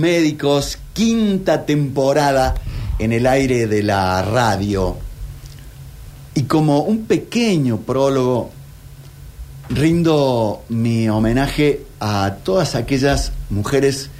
[0.00, 2.54] médicos, quinta temporada
[2.98, 4.96] en el aire de la radio.
[6.34, 8.50] Y como un pequeño prólogo,
[9.68, 14.10] rindo mi homenaje a todas aquellas mujeres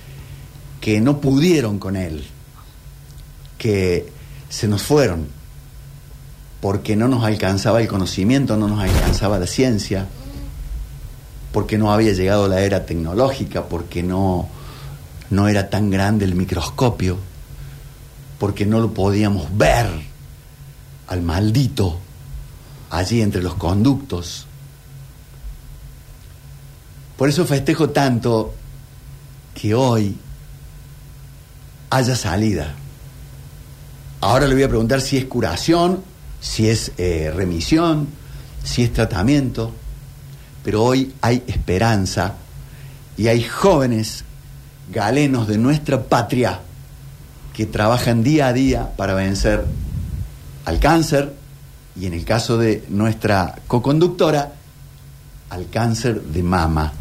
[0.81, 2.25] que no pudieron con él,
[3.59, 4.09] que
[4.49, 5.29] se nos fueron,
[6.61, 10.07] porque no nos alcanzaba el conocimiento, no nos alcanzaba la ciencia,
[11.53, 14.49] porque no había llegado la era tecnológica, porque no,
[15.31, 17.19] no era tan grande el microscopio,
[18.39, 19.87] porque no lo podíamos ver
[21.07, 21.99] al maldito
[22.91, 24.47] allí entre los conductos.
[27.17, 28.55] Por eso festejo tanto
[29.55, 30.17] que hoy
[31.91, 32.75] haya salida.
[34.21, 36.03] Ahora le voy a preguntar si es curación,
[36.41, 38.09] si es eh, remisión,
[38.65, 39.73] si es tratamiento,
[40.65, 42.35] pero hoy hay esperanza
[43.17, 44.25] y hay jóvenes
[44.93, 46.61] galenos de nuestra patria
[47.55, 49.65] que trabajan día a día para vencer
[50.65, 51.35] al cáncer
[51.97, 54.53] y en el caso de nuestra coconductora,
[55.51, 56.93] al cáncer de mama.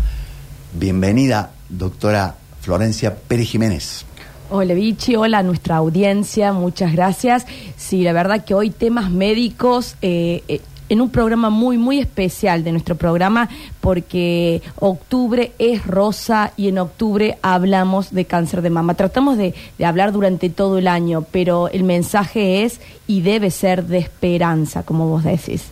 [0.74, 4.06] Bienvenida, doctora Florencia Pérez Jiménez.
[4.52, 7.46] Hola Vichy, hola a nuestra audiencia, muchas gracias.
[7.78, 12.64] Sí, la verdad que hoy temas médicos, eh, eh, en un programa muy, muy especial
[12.64, 18.96] de nuestro programa, porque octubre es rosa y en octubre hablamos de cáncer de mama.
[18.96, 24.00] Tratamos de, hablar durante todo el año, pero el mensaje es y debe ser de
[24.00, 25.66] esperanza, como vos decís.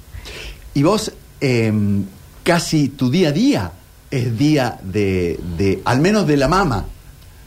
[0.74, 2.06] Y vos, em,
[2.44, 3.72] casi tu día a día
[4.10, 6.86] es día de, de, al menos de la mama.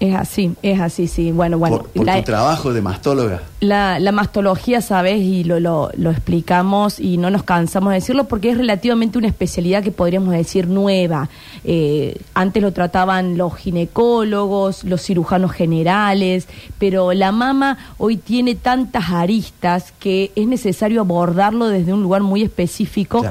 [0.00, 1.30] Es así, es así, sí.
[1.30, 1.84] Bueno, bueno.
[1.94, 3.42] Por, tu trabajo de mastóloga.
[3.60, 5.20] La, la mastología, ¿sabes?
[5.20, 9.28] Y lo, lo, lo, explicamos y no nos cansamos de decirlo porque es relativamente una
[9.28, 11.28] especialidad que podríamos decir nueva.
[11.64, 19.10] Eh, antes lo trataban los ginecólogos, los cirujanos generales, pero la mama hoy tiene tantas
[19.10, 23.22] aristas que es necesario abordarlo desde un lugar muy específico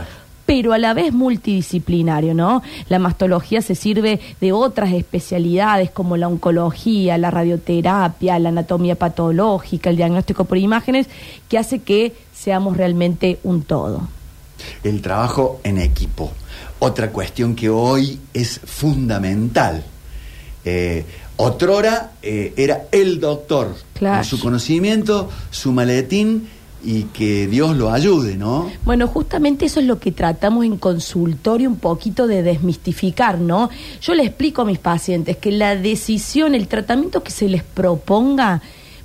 [0.50, 2.64] pero a la vez multidisciplinario, ¿no?
[2.88, 9.92] La mastología se sirve de otras especialidades como la oncología, la radioterapia, la anatomía patológica,
[9.92, 11.06] el diagnóstico por imágenes,
[11.48, 14.08] que hace que seamos realmente un todo.
[14.84, 16.32] El trabajo en equipo.
[16.80, 19.84] Otra cuestión que hoy es fundamental.
[20.66, 21.06] Eh,
[21.38, 26.50] otrora eh, era el doctor, con su conocimiento, su maletín
[26.84, 28.72] y que Dios lo ayude, ¿no?
[28.86, 33.70] Bueno, justamente eso es lo que tratamos en consultorio un poquito de desmistificar, ¿no?
[34.02, 38.62] Yo le explico a mis pacientes que la decisión, el tratamiento que se les proponga,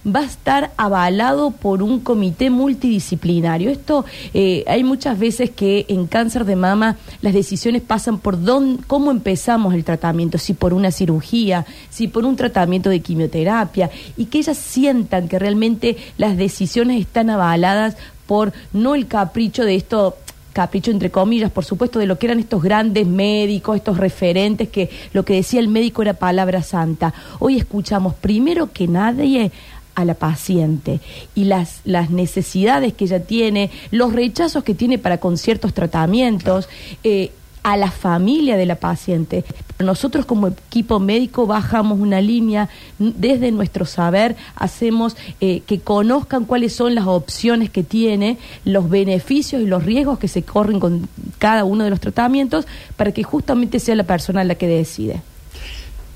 [0.06, 3.70] va a estar avalado por un comité multidisciplinario.
[3.70, 4.04] Esto
[4.34, 9.10] eh, hay muchas veces que en cáncer de mama las decisiones pasan por dónde, cómo
[9.10, 14.38] empezamos el tratamiento, si por una cirugía, si por un tratamiento de quimioterapia, y que
[14.38, 20.16] ellas sientan que realmente las decisiones están avaladas por no el capricho de esto
[20.54, 24.88] capricho entre comillas, por supuesto, de lo que eran estos grandes médicos, estos referentes, que
[25.12, 27.12] lo que decía el médico era palabra santa.
[27.40, 29.50] Hoy escuchamos primero que nadie
[29.94, 31.00] a la paciente
[31.34, 36.68] y las, las necesidades que ella tiene, los rechazos que tiene para con ciertos tratamientos,
[37.02, 37.30] eh,
[37.64, 39.42] a la familia de la paciente.
[39.78, 42.68] Nosotros como equipo médico bajamos una línea
[42.98, 49.62] desde nuestro saber, hacemos eh, que conozcan cuáles son las opciones que tiene, los beneficios
[49.62, 52.66] y los riesgos que se corren con cada uno de los tratamientos
[52.96, 55.22] para que justamente sea la persona la que decide.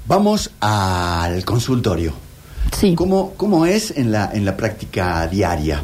[0.07, 2.28] Vamos al consultorio.
[2.77, 2.95] Sí.
[2.95, 5.83] ¿Cómo, ¿Cómo, es en la, en la práctica diaria?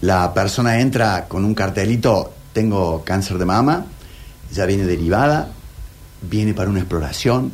[0.00, 3.86] La persona entra con un cartelito, tengo cáncer de mama,
[4.52, 5.50] ya viene derivada,
[6.22, 7.52] viene para una exploración,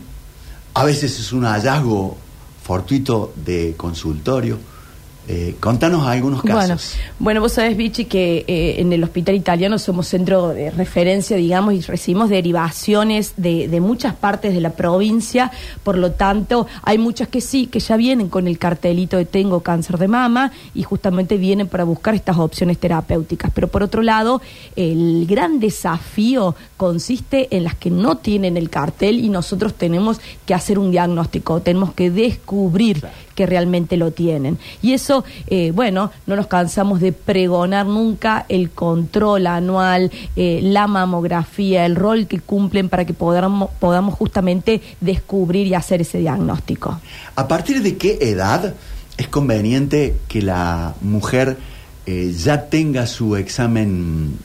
[0.74, 2.16] a veces es un hallazgo
[2.62, 4.58] fortuito de consultorio
[5.26, 6.96] eh, contanos algunos casos.
[7.18, 11.72] Bueno, vos sabés, Vichy, que eh, en el hospital italiano somos centro de referencia, digamos,
[11.72, 15.50] y recibimos derivaciones de, de, muchas partes de la provincia.
[15.82, 19.60] Por lo tanto, hay muchas que sí, que ya vienen con el cartelito de tengo
[19.60, 23.50] cáncer de mama y justamente vienen para buscar estas opciones terapéuticas.
[23.54, 24.42] Pero por otro lado,
[24.76, 30.52] el gran desafío consiste en las que no tienen el cartel y nosotros tenemos que
[30.52, 33.02] hacer un diagnóstico, tenemos que descubrir
[33.34, 34.58] que realmente lo tienen.
[34.82, 40.86] Y eso, eh, bueno, no nos cansamos de pregonar nunca el control anual, eh, la
[40.86, 47.00] mamografía, el rol que cumplen para que podamos, podamos justamente descubrir y hacer ese diagnóstico.
[47.36, 48.74] ¿A partir de qué edad
[49.16, 51.56] es conveniente que la mujer
[52.06, 54.38] eh, ya tenga su examen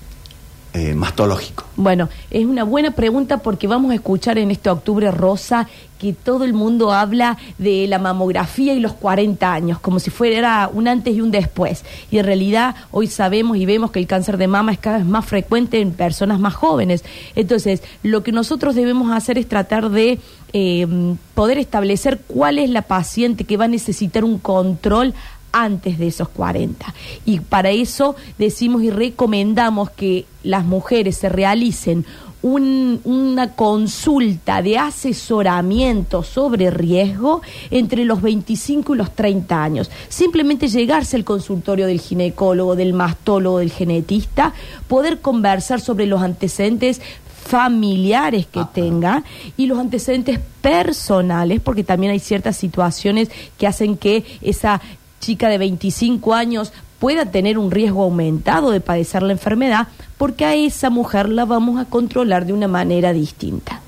[0.74, 1.66] eh, mastológico?
[1.76, 5.68] Bueno, es una buena pregunta porque vamos a escuchar en este octubre rosa
[6.00, 10.70] que todo el mundo habla de la mamografía y los 40 años, como si fuera
[10.74, 11.84] un antes y un después.
[12.10, 15.06] Y en realidad hoy sabemos y vemos que el cáncer de mama es cada vez
[15.06, 17.04] más frecuente en personas más jóvenes.
[17.36, 20.20] Entonces, lo que nosotros debemos hacer es tratar de
[20.54, 20.88] eh,
[21.36, 25.14] poder establecer cuál es la paciente que va a necesitar un control
[25.52, 26.94] antes de esos 40.
[27.26, 32.06] Y para eso decimos y recomendamos que las mujeres se realicen
[32.42, 39.92] una consulta de asesoramiento sobre riesgo entre los 25 y los 30 años.
[40.08, 44.54] Simplemente llegarse al consultorio del ginecólogo, del mastólogo, del genetista,
[44.88, 47.02] poder conversar sobre los antecedentes
[47.50, 49.24] familiares que tenga
[49.58, 54.82] y los antecedentes personales, porque también hay ciertas situaciones que hacen que esa
[55.20, 59.88] chica de 25 años pueda tener un riesgo aumentado de padecer la enfermedad,
[60.18, 63.82] porque a esa mujer la vamos a controlar de una manera distinta.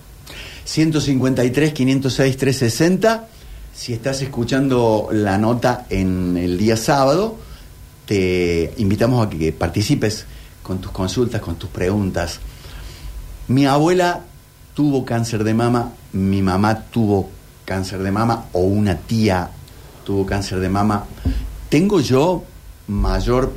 [0.63, 3.28] 153, 506, 360.
[3.74, 7.38] Si estás escuchando la nota en el día sábado,
[8.06, 10.25] te invitamos a que participes
[10.62, 12.39] con tus consultas, con tus preguntas.
[13.48, 14.22] Mi abuela
[14.74, 17.30] tuvo cáncer de mama, mi mamá tuvo
[17.66, 19.50] cáncer de mama o una tía
[20.03, 21.06] tuvo cáncer de mama,
[21.69, 22.44] ¿tengo yo
[22.88, 23.53] mayor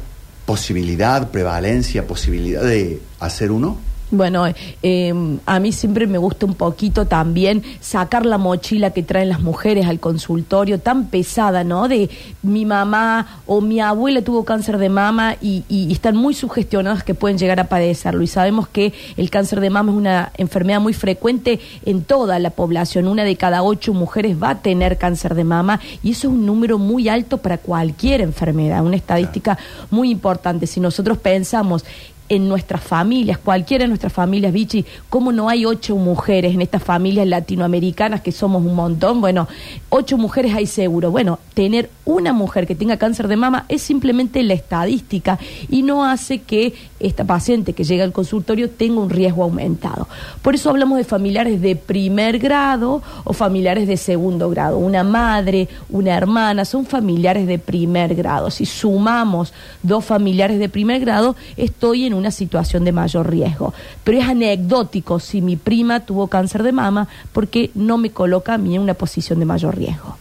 [0.46, 3.78] posibilidad, prevalencia, posibilidad de hacer uno?
[4.14, 4.46] Bueno,
[4.82, 9.40] eh, a mí siempre me gusta un poquito también sacar la mochila que traen las
[9.40, 11.88] mujeres al consultorio, tan pesada, ¿no?
[11.88, 12.08] De
[12.42, 17.38] mi mamá o mi abuela tuvo cáncer de mama y, están muy sugestionadas que pueden
[17.38, 18.22] llegar a padecerlo.
[18.22, 22.50] Y sabemos que el cáncer de mama es una enfermedad muy frecuente en toda la
[22.50, 23.08] población.
[23.08, 26.46] Una de cada ocho mujeres va a tener cáncer de mama y eso es un
[26.46, 29.58] número muy alto para cualquier enfermedad, una estadística
[29.90, 30.66] muy importante.
[30.66, 31.84] Si nosotros pensamos
[32.28, 36.82] en nuestras familias, cualquiera de nuestras familias, Vichy, ¿cómo no hay ocho mujeres en estas
[36.82, 39.20] familias latinoamericanas que somos un montón?
[39.20, 39.46] Bueno,
[39.90, 41.10] ocho mujeres hay seguro.
[41.10, 45.38] Bueno, tener una mujer que tenga cáncer de mama es simplemente la estadística
[45.68, 50.08] y no hace que esta paciente que llega al consultorio tenga un riesgo aumentado.
[50.40, 54.78] Por eso hablamos de familiares de primer grado o familiares de segundo grado.
[54.78, 58.50] Una madre, una hermana, son familiares de primer grado.
[58.50, 63.74] Si sumamos dos familiares de primer grado, estoy en una situación de mayor riesgo.
[64.02, 68.58] Pero es anecdótico si mi prima tuvo cáncer de mama porque no me coloca a
[68.58, 70.16] mí en una posición de mayor riesgo.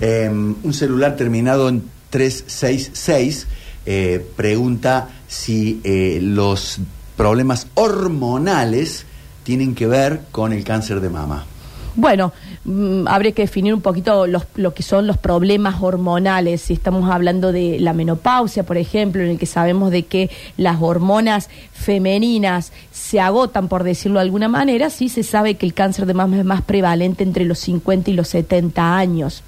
[0.00, 3.46] Em, un celular terminado en 366
[3.86, 6.78] eh, pregunta si eh, los
[7.16, 9.06] problemas hormonales
[9.44, 11.46] tienen que ver con el cáncer de mama.
[11.94, 12.32] Bueno,
[12.64, 16.62] mm, habría que definir un poquito lo que son los problemas hormonales.
[16.62, 20.80] Si estamos hablando de la menopausia, por ejemplo, en el que sabemos de que las
[20.80, 26.06] hormonas femeninas se agotan, por decirlo de alguna manera, sí se sabe que el cáncer
[26.06, 29.42] de mama es más prevalente entre los 50 y los 70 años.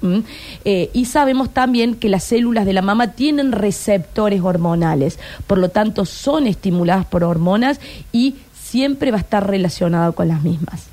[0.65, 5.69] Eh, y sabemos también que las células de la mama tienen receptores hormonales, por lo
[5.69, 7.79] tanto son estimuladas por hormonas
[8.11, 10.90] y siempre va a estar relacionado con las mismas.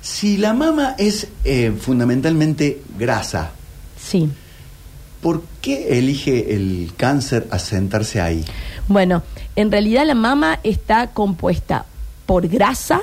[0.00, 3.52] Si la mama es eh, fundamentalmente grasa,
[3.96, 4.28] sí.
[5.20, 8.44] ¿por qué elige el cáncer asentarse ahí?
[8.88, 9.22] Bueno,
[9.56, 11.86] en realidad la mama está compuesta
[12.26, 13.02] por grasa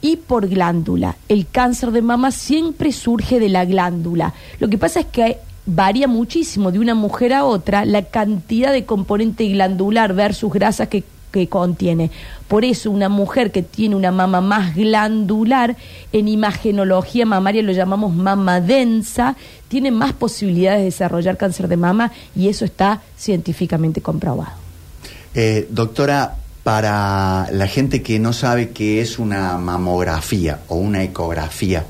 [0.00, 1.16] y por glándula.
[1.28, 4.34] El cáncer de mama siempre surge de la glándula.
[4.58, 8.84] Lo que pasa es que varía muchísimo de una mujer a otra la cantidad de
[8.84, 12.10] componente glandular versus grasa que que contiene.
[12.48, 15.76] Por eso una mujer que tiene una mama más glandular,
[16.12, 19.36] en imagenología mamaria lo llamamos mama densa,
[19.68, 24.52] tiene más posibilidades de desarrollar cáncer de mama y eso está científicamente comprobado.
[25.34, 31.86] Eh, doctora, para la gente que no sabe qué es una mamografía o una ecografía,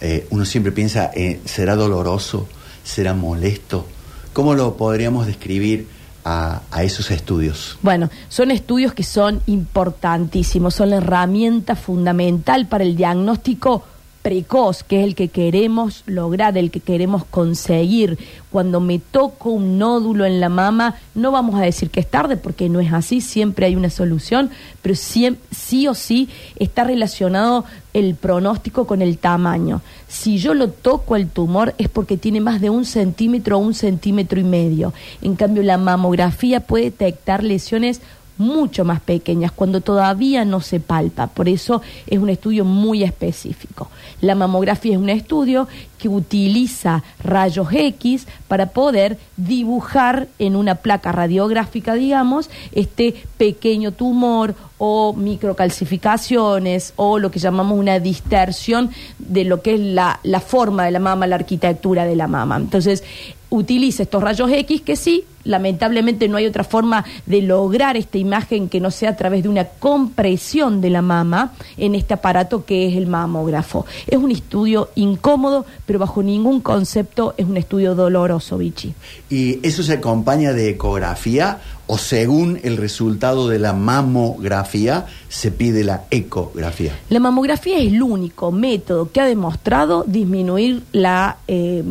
[0.00, 2.48] eh, uno siempre piensa, eh, ¿será doloroso?
[2.82, 3.86] ¿Será molesto?
[4.32, 5.86] ¿Cómo lo podríamos describir?
[6.24, 7.78] A, esos estudios?
[7.82, 13.84] Bueno, son estudios que son importantísimos, son la herramienta fundamental para el diagnóstico
[14.22, 18.18] precoz, que es el que queremos lograr, el que queremos conseguir.
[18.50, 22.36] Cuando me toco un nódulo en la mama, no vamos a decir que es tarde,
[22.36, 24.50] porque no es así, siempre hay una solución,
[24.80, 29.82] pero sí, o sí está relacionado el pronóstico con el tamaño.
[30.08, 33.74] Si yo lo toco el tumor es porque tiene más de un centímetro o un
[33.74, 34.94] centímetro y medio.
[35.20, 38.00] En cambio, la mamografía puede detectar lesiones
[38.38, 41.28] mucho más pequeñas, cuando todavía no se palpa.
[41.28, 43.88] Por eso es un estudio muy específico.
[44.22, 45.66] La mamografía es un estudio
[45.98, 54.54] que utiliza rayos X para poder dibujar en una placa radiográfica, digamos, este pequeño tumor
[54.78, 60.84] o microcalcificaciones o lo que llamamos una distorsión de lo que es la, la forma
[60.84, 62.56] de la mama, la arquitectura de la mama.
[62.56, 63.02] Entonces,
[63.50, 68.68] utiliza estos rayos X que sí, lamentablemente no hay otra forma de lograr esta imagen
[68.68, 72.88] que no sea a través de una compresión de la mama en este aparato que
[72.88, 73.86] es el mamógrafo.
[74.06, 78.94] Es un estudio incómodo, pero bajo ningún concepto es un estudio doloroso, Vichy.
[79.30, 85.84] ¿Y eso se acompaña de ecografía o según el resultado de la mamografía se pide
[85.84, 86.96] la ecografía?
[87.10, 91.82] La mamografía es el único método que ha demostrado disminuir la eh,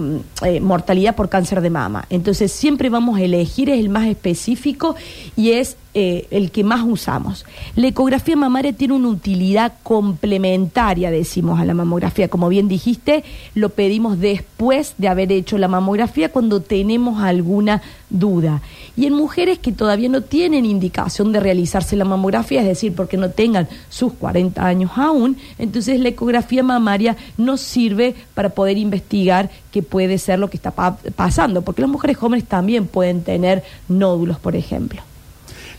[0.43, 2.05] eh, mortalidad por cáncer de mama.
[2.09, 4.95] Entonces siempre vamos a elegir es el más específico
[5.35, 7.45] y es eh, el que más usamos.
[7.75, 12.29] La ecografía mamaria tiene una utilidad complementaria, decimos, a la mamografía.
[12.29, 13.23] Como bien dijiste,
[13.55, 18.61] lo pedimos después de haber hecho la mamografía cuando tenemos alguna duda.
[18.97, 23.17] Y en mujeres que todavía no tienen indicación de realizarse la mamografía, es decir, porque
[23.17, 29.49] no tengan sus 40 años aún, entonces la ecografía mamaria nos sirve para poder investigar
[29.71, 34.39] qué puede ser lo que está pasando, porque las mujeres jóvenes también pueden tener nódulos,
[34.39, 35.01] por ejemplo.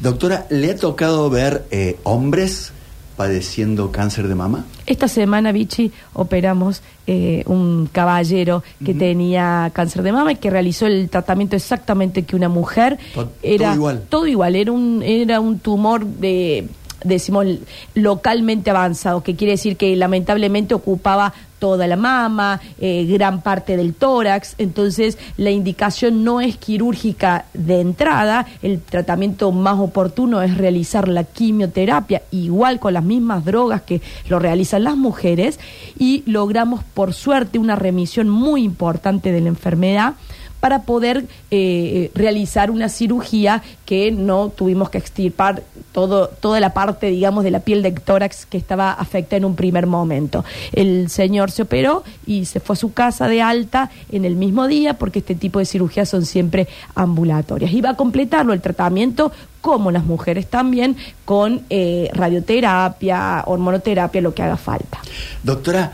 [0.00, 2.72] Doctora, ¿le ha tocado ver eh, hombres
[3.16, 4.64] padeciendo cáncer de mama?
[4.86, 10.86] Esta semana, Vichy, operamos eh, un caballero que tenía cáncer de mama y que realizó
[10.86, 12.98] el tratamiento exactamente que una mujer.
[13.42, 14.02] era, todo igual.
[14.08, 16.68] Todo igual, era un, era un tumor de
[17.04, 17.46] decimos
[17.94, 23.94] localmente avanzado, que quiere decir que lamentablemente ocupaba toda la mama, eh, gran parte del
[23.94, 31.06] tórax, entonces la indicación no es quirúrgica de entrada, el tratamiento más oportuno es realizar
[31.06, 35.60] la quimioterapia, igual con las mismas drogas que lo realizan las mujeres,
[35.96, 40.14] y logramos por suerte una remisión muy importante de la enfermedad
[40.62, 47.08] para poder eh, realizar una cirugía que no tuvimos que extirpar todo, toda la parte,
[47.08, 50.44] digamos, de la piel de tórax que estaba afectada en un primer momento.
[50.72, 54.68] El señor se operó y se fue a su casa de alta en el mismo
[54.68, 57.72] día porque este tipo de cirugías son siempre ambulatorias.
[57.72, 64.32] Y va a completarlo el tratamiento como las mujeres también, con eh, radioterapia, hormonoterapia, lo
[64.32, 65.00] que haga falta.
[65.42, 65.90] Doctora,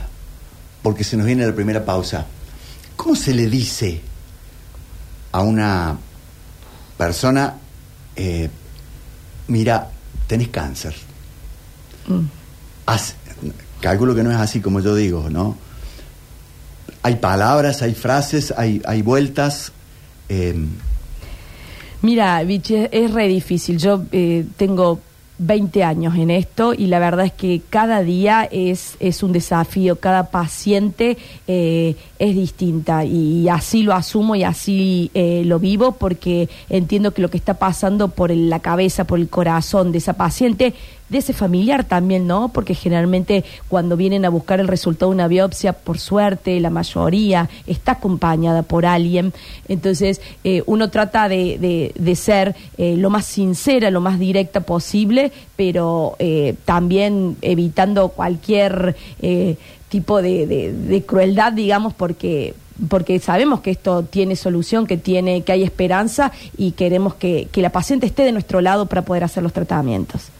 [0.83, 2.27] porque se nos viene la primera pausa,
[2.97, 4.08] ¿cómo se le dice
[5.33, 5.99] a una
[6.97, 7.55] persona,
[8.17, 8.49] eh,
[9.49, 9.91] mira,
[10.27, 10.95] tenés cáncer.
[12.07, 12.25] Mm.
[13.81, 15.57] calculo que no es así como yo digo, ¿no?
[17.03, 19.73] Hay palabras, hay frases, hay, hay vueltas.
[20.29, 20.55] Eh.
[22.03, 23.79] Mira, Vichy, es re difícil.
[23.79, 25.01] Yo eh, tengo
[25.39, 29.97] 20 años en esto y la verdad es que cada día es, es un desafío,
[29.97, 31.17] cada paciente
[31.47, 37.23] eh, es distinta y, así lo asumo y así eh, lo vivo porque entiendo que
[37.23, 40.75] lo que está pasando por la cabeza, por el corazón de esa paciente
[41.09, 42.49] de ese familiar también, ¿no?
[42.49, 47.49] Porque generalmente cuando vienen a buscar el resultado de una biopsia, por suerte, la mayoría
[47.67, 49.33] está acompañada por alguien.
[49.69, 55.33] Entonces, eh, uno trata de, de, ser eh, lo más sincera, lo más directa posible,
[55.57, 58.97] pero eh, también evitando cualquier
[59.89, 62.55] tipo de, de crueldad, digamos, porque
[62.89, 67.61] porque sabemos que esto tiene solución, que tiene, que hay esperanza y queremos que, que
[67.61, 70.31] la paciente esté de nuestro lado para poder hacer los tratamientos.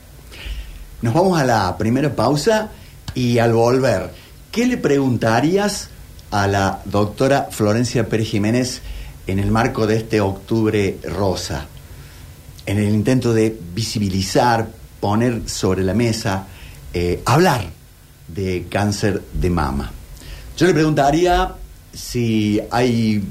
[1.01, 2.71] Nos vamos a la primera pausa
[3.15, 4.11] y al volver,
[4.51, 5.91] ¿qué le preguntarías
[6.33, 8.83] a la doctora Florencia Pérez Jiménez
[9.29, 11.67] en el marco de este octubre rosa?
[12.67, 16.49] En el intento de visibilizar, poner sobre la mesa,
[16.93, 17.67] eh, hablar
[18.27, 19.93] de cáncer de mama.
[20.57, 21.55] Yo le preguntaría
[21.93, 23.23] si hay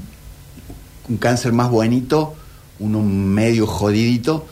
[1.06, 2.34] un cáncer más bonito,
[2.78, 4.46] uno medio jodidito,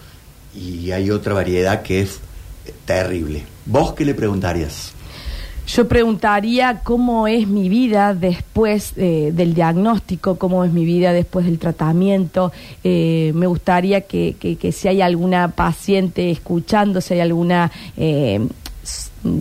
[0.54, 2.20] y hay otra variedad que es
[2.84, 3.44] terrible.
[3.64, 4.92] ¿Vos qué le preguntarías?
[5.66, 11.44] Yo preguntaría cómo es mi vida después eh, del diagnóstico, cómo es mi vida después
[11.44, 12.52] del tratamiento.
[12.84, 18.46] Eh, me gustaría que, que, si hay alguna paciente escuchando, si hay alguna eh,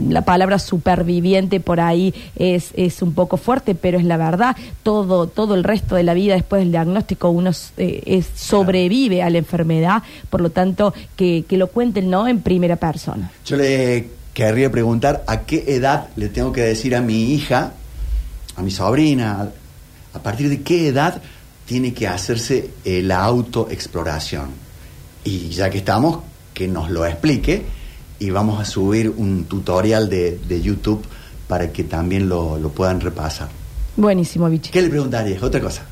[0.09, 4.55] la palabra superviviente por ahí es, es un poco fuerte, pero es la verdad.
[4.83, 9.37] Todo, todo el resto de la vida después del diagnóstico uno eh, sobrevive a la
[9.37, 12.27] enfermedad, por lo tanto, que, que lo cuenten ¿no?
[12.27, 13.31] en primera persona.
[13.45, 17.73] Yo le querría preguntar a qué edad le tengo que decir a mi hija,
[18.55, 19.49] a mi sobrina,
[20.13, 21.21] a partir de qué edad
[21.65, 24.49] tiene que hacerse eh, la autoexploración.
[25.23, 26.19] Y ya que estamos,
[26.53, 27.65] que nos lo explique
[28.19, 31.03] y vamos a subir un tutorial de, de YouTube
[31.48, 33.50] para que también lo, lo puedan repasar.
[33.98, 34.72] Buenísimo, Vichy.
[34.72, 35.41] ¿Qué le preguntarías?
[35.43, 35.84] Otra cosa.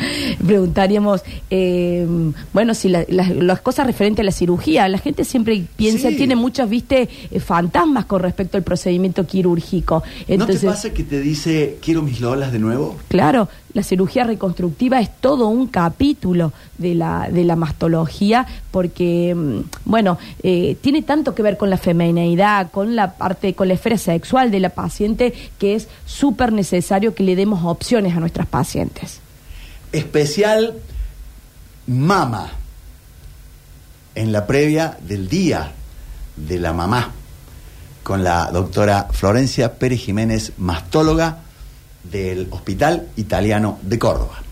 [0.46, 2.06] preguntaríamos, eh,
[2.52, 6.16] bueno, si la- la- las cosas referentes a la cirugía, la gente siempre piensa, Sí.
[6.16, 10.02] tiene muchos, viste, eh, fantasmas con respecto al procedimiento quirúrgico.
[10.28, 12.96] Entonces, ¿No te pasa que te dice, quiero mis lolas de nuevo?
[13.08, 19.60] Claro, la cirugía reconstructiva es todo un capítulo de la, de la mastología porque, mm,
[19.84, 23.98] bueno, eh, tiene tanto que ver con la femineidad, con la parte, con la esfera
[23.98, 29.20] sexual de la paciente, que es súper necesario que le demos opciones a nuestras pacientes.
[29.92, 30.74] Especial
[31.86, 32.52] mama
[34.14, 35.72] en la previa del día
[36.36, 37.12] de la mamá
[38.02, 41.38] con la doctora Florencia Pérez Jiménez, mastóloga
[42.04, 44.42] del Hospital Italiano de Córdoba.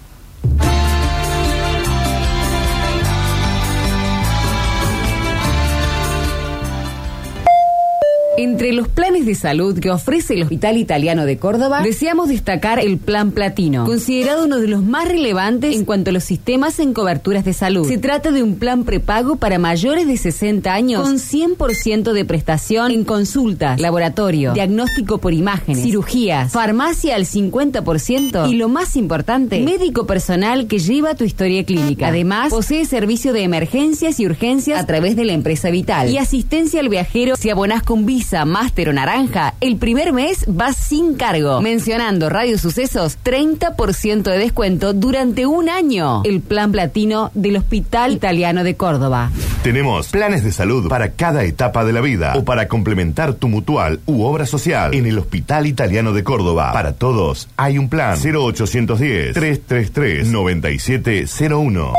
[8.38, 12.96] Entre los planes de salud que ofrece el Hospital Italiano de Córdoba, deseamos destacar el
[12.96, 17.44] Plan Platino, considerado uno de los más relevantes en cuanto a los sistemas en coberturas
[17.44, 17.88] de salud.
[17.88, 22.92] Se trata de un plan prepago para mayores de 60 años con 100% de prestación
[22.92, 30.06] en consultas, laboratorio, diagnóstico por imágenes, cirugías, farmacia al 50% y lo más importante, médico
[30.06, 32.06] personal que lleva tu historia clínica.
[32.06, 36.78] Además, posee servicio de emergencias y urgencias a través de la empresa Vital y asistencia
[36.78, 41.62] al viajero si abonás con Visa, O Naranja, el primer mes vas sin cargo.
[41.62, 46.22] Mencionando Radio Sucesos, 30% de descuento durante un año.
[46.24, 49.30] El plan platino del Hospital Italiano de Córdoba.
[49.62, 54.00] Tenemos planes de salud para cada etapa de la vida o para complementar tu mutual
[54.04, 56.72] u obra social en el Hospital Italiano de Córdoba.
[56.72, 61.92] Para todos hay un plan 0810 333 9701.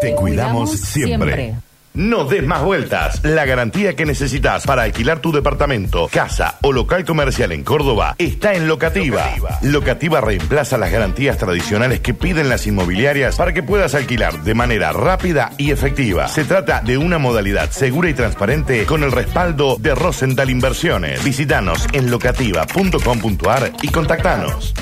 [0.00, 1.54] Te cuidamos siempre.
[1.94, 3.22] No des más vueltas.
[3.22, 8.54] La garantía que necesitas para alquilar tu departamento, casa o local comercial en Córdoba está
[8.54, 9.26] en Locativa.
[9.60, 14.92] Locativa reemplaza las garantías tradicionales que piden las inmobiliarias para que puedas alquilar de manera
[14.92, 16.28] rápida y efectiva.
[16.28, 21.22] Se trata de una modalidad segura y transparente con el respaldo de Rosenthal Inversiones.
[21.22, 24.72] Visítanos en locativa.com.ar y contactanos.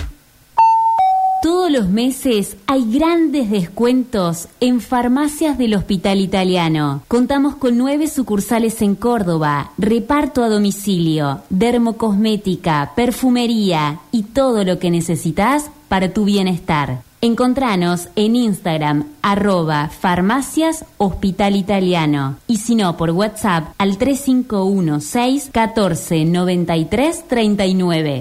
[1.42, 7.00] Todos los meses hay grandes descuentos en farmacias del Hospital Italiano.
[7.08, 14.90] Contamos con nueve sucursales en Córdoba, reparto a domicilio, dermocosmética, perfumería y todo lo que
[14.90, 17.00] necesitas para tu bienestar.
[17.22, 25.48] Encontranos en Instagram arroba farmacias Hospital Italiano y si no por WhatsApp al 351 6
[25.52, 28.20] 14 93 39.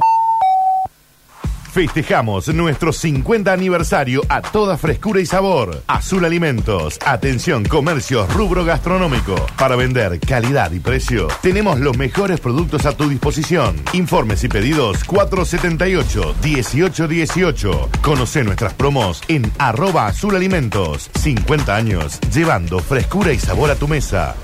[1.71, 5.83] Festejamos nuestro 50 aniversario a toda frescura y sabor.
[5.85, 9.35] Azul Alimentos, atención, comercios, rubro gastronómico.
[9.57, 13.75] Para vender calidad y precio, tenemos los mejores productos a tu disposición.
[13.93, 18.01] Informes y pedidos 478-1818.
[18.01, 21.11] Conoce nuestras promos en arroba Azul Alimentos.
[21.19, 24.35] 50 años, llevando frescura y sabor a tu mesa.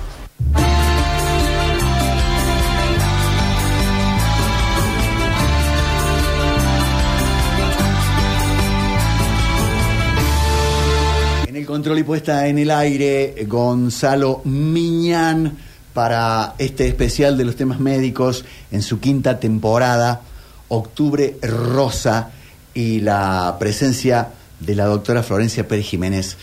[11.86, 15.56] Control y puesta en el aire, Gonzalo Miñán
[15.94, 20.22] para este especial de los temas médicos en su quinta temporada,
[20.70, 22.32] Octubre Rosa,
[22.74, 26.38] y la presencia de la doctora Florencia Pérez Jiménez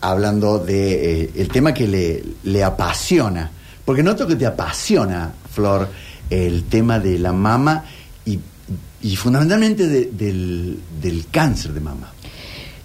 [0.00, 3.52] hablando de eh, el tema que le, le apasiona.
[3.84, 5.88] Porque noto que te apasiona, Flor,
[6.28, 7.84] el tema de la mama
[8.24, 8.40] y,
[9.02, 12.12] y fundamentalmente de- del, del cáncer de mama.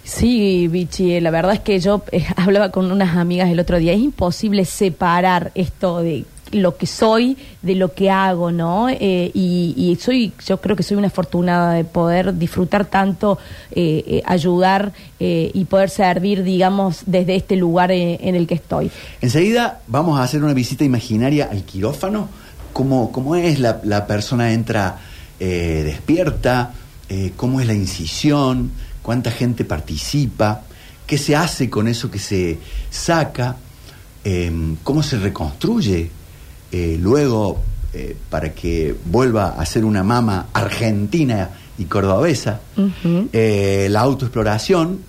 [0.04, 3.78] Sí, Vichy, eh, la verdad es que yo eh, hablaba con unas amigas el otro
[3.78, 8.88] día, es imposible separar esto de lo que soy de lo que hago, ¿no?
[8.88, 13.38] Eh, y, soy, yo creo que soy una afortunada de poder disfrutar tanto,
[13.72, 18.92] eh, ayudar y poder servir, digamos, desde este lugar en el que estoy.
[19.20, 22.28] Enseguida vamos a hacer una visita imaginaria al quirófano.
[22.72, 24.98] ¿Cómo, cómo es la, la persona entra
[25.40, 26.72] despierta?
[27.36, 28.70] ¿Cómo es la incisión?
[29.04, 30.62] ¿Cuánta gente participa?
[31.06, 33.54] ¿Qué se hace con eso que se saca?
[34.24, 34.50] Eh,
[34.82, 36.10] ¿Cómo se reconstruye
[36.72, 37.60] eh, luego
[37.92, 42.62] eh, para que vuelva a ser una mama argentina y cordobesa?
[43.34, 45.00] Eh, la autoexploración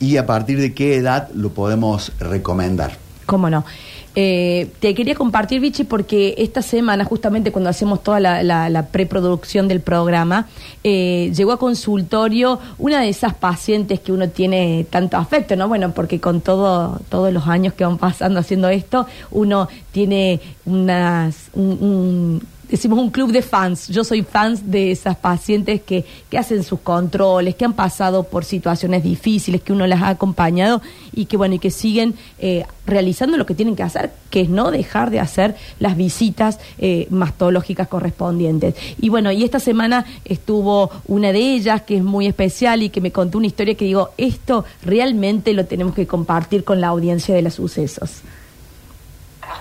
[0.00, 2.98] y a partir de qué edad lo podemos recomendar.
[3.24, 3.64] ¿Cómo no?
[4.14, 8.86] Eh, te quería compartir, Vichy, porque esta semana, justamente cuando hacemos toda la, la- la
[8.86, 10.48] preproducción del programa,
[10.84, 15.66] eh, llegó a consultorio una de esas pacientes que uno tiene tanto afecto, ¿no?
[15.66, 21.48] Bueno, porque con todo, todos los años que van pasando haciendo esto, uno tiene unas,
[21.54, 22.42] un- un-
[22.72, 23.88] decimos un club de fans.
[23.88, 28.46] Yo soy fans de esas pacientes que, que hacen sus controles, que han pasado por
[28.46, 30.80] situaciones difíciles, que uno las ha acompañado
[31.12, 34.48] y que bueno, y que siguen eh, realizando lo que tienen que hacer, que es
[34.48, 38.74] no dejar de hacer las visitas eh, mastológicas correspondientes.
[38.98, 43.02] Y bueno, y esta semana estuvo una de ellas que es muy especial y que
[43.02, 47.34] me contó una historia que digo, esto realmente lo tenemos que compartir con la audiencia
[47.34, 48.22] de los sucesos.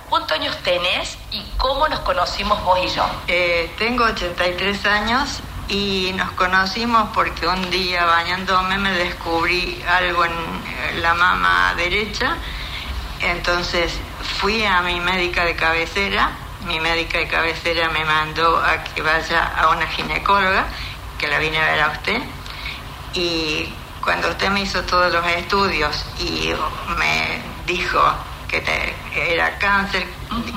[0.10, 3.06] ¿Cuántos años tenés y cómo nos conocimos vos y yo?
[3.27, 10.32] Eh, tengo 83 años y nos conocimos porque un día bañándome me descubrí algo en
[10.32, 12.36] eh, la mama derecha.
[13.21, 13.93] Entonces
[14.39, 16.32] fui a mi médica de cabecera.
[16.65, 20.65] Mi médica de cabecera me mandó a que vaya a una ginecóloga,
[21.17, 22.21] que la vine a ver a usted.
[23.13, 23.73] Y
[24.04, 26.54] cuando usted me hizo todos los estudios y
[26.97, 27.99] me dijo
[28.51, 28.93] que te-
[29.33, 30.05] era cáncer,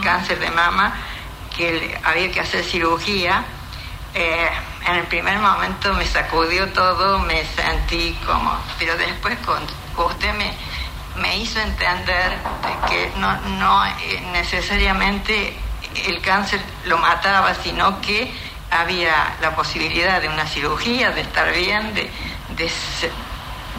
[0.02, 0.92] cáncer de mama,
[1.57, 3.44] que le- había que hacer cirugía,
[4.14, 4.48] eh,
[4.87, 9.62] en el primer momento me sacudió todo, me sentí como, pero después con
[10.07, 10.52] usted me,
[11.16, 15.57] me hizo entender de que no, no eh, necesariamente
[16.07, 18.33] el cáncer lo mataba, sino que
[18.70, 22.11] había la posibilidad de una cirugía, de estar bien, de,
[22.57, 22.70] de,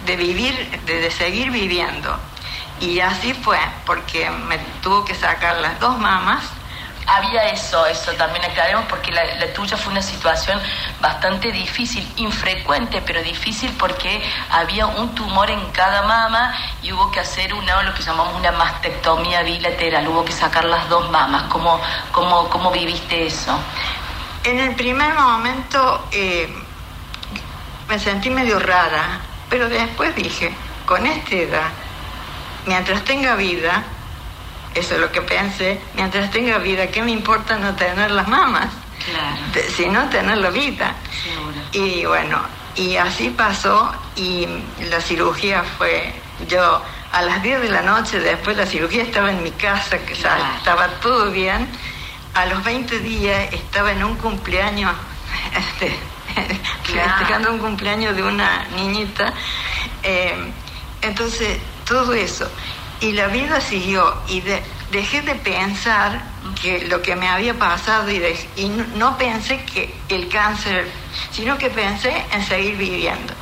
[0.05, 2.17] de vivir, de, de seguir viviendo.
[2.79, 6.43] Y así fue, porque me tuvo que sacar las dos mamas.
[7.07, 10.59] Había eso, eso también aclaremos, porque la, la tuya fue una situación
[10.99, 17.19] bastante difícil, infrecuente, pero difícil porque había un tumor en cada mama y hubo que
[17.19, 21.43] hacer una, lo que llamamos una mastectomía bilateral, hubo que sacar las dos mamas.
[21.43, 21.79] ¿Cómo,
[22.11, 23.55] cómo, cómo viviste eso?
[24.43, 26.51] En el primer momento eh,
[27.87, 30.51] me sentí medio rara, pero después dije,
[30.85, 31.69] con esta edad,
[32.65, 33.83] mientras tenga vida,
[34.73, 38.67] eso es lo que pensé, mientras tenga vida, ¿qué me importa no tener las mamas?
[39.05, 39.37] Claro.
[39.53, 40.95] De- sino tener la vida.
[41.23, 41.55] Seguro.
[41.71, 42.41] Y bueno,
[42.75, 44.47] y así pasó y
[44.89, 46.13] la cirugía fue,
[46.47, 49.97] yo a las 10 de la noche después de la cirugía estaba en mi casa,
[49.99, 50.43] que Claro.
[50.57, 51.67] estaba todo bien.
[52.33, 54.93] A los 20 días estaba en un cumpleaños,
[55.57, 55.95] este,
[56.83, 57.09] Claro.
[57.17, 59.33] festejando un cumpleaños de una niñita.
[60.03, 60.51] Eh,
[61.01, 62.49] entonces, todo eso.
[63.01, 66.21] Y la vida siguió y de- dejé de pensar
[66.61, 70.89] que lo que me había pasado y, de- y no, no pensé que el cáncer,
[71.31, 73.33] sino que pensé en seguir viviendo.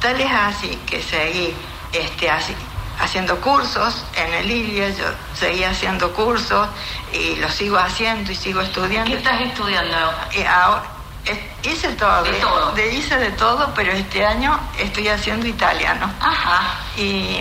[0.00, 1.52] Tal es así que seguí
[1.92, 2.54] este, así,
[3.00, 6.68] haciendo cursos en el ILIA, yo seguí haciendo cursos
[7.12, 9.10] y lo sigo haciendo y sigo estudiando.
[9.10, 9.96] ¿Qué estás estudiando?
[10.32, 10.82] Eh, ahora,
[11.26, 12.72] eh, hice todo, De todo.
[12.72, 16.10] de- hice de todo, pero este año estoy haciendo italiano.
[16.20, 16.74] Ajá.
[16.96, 17.40] Y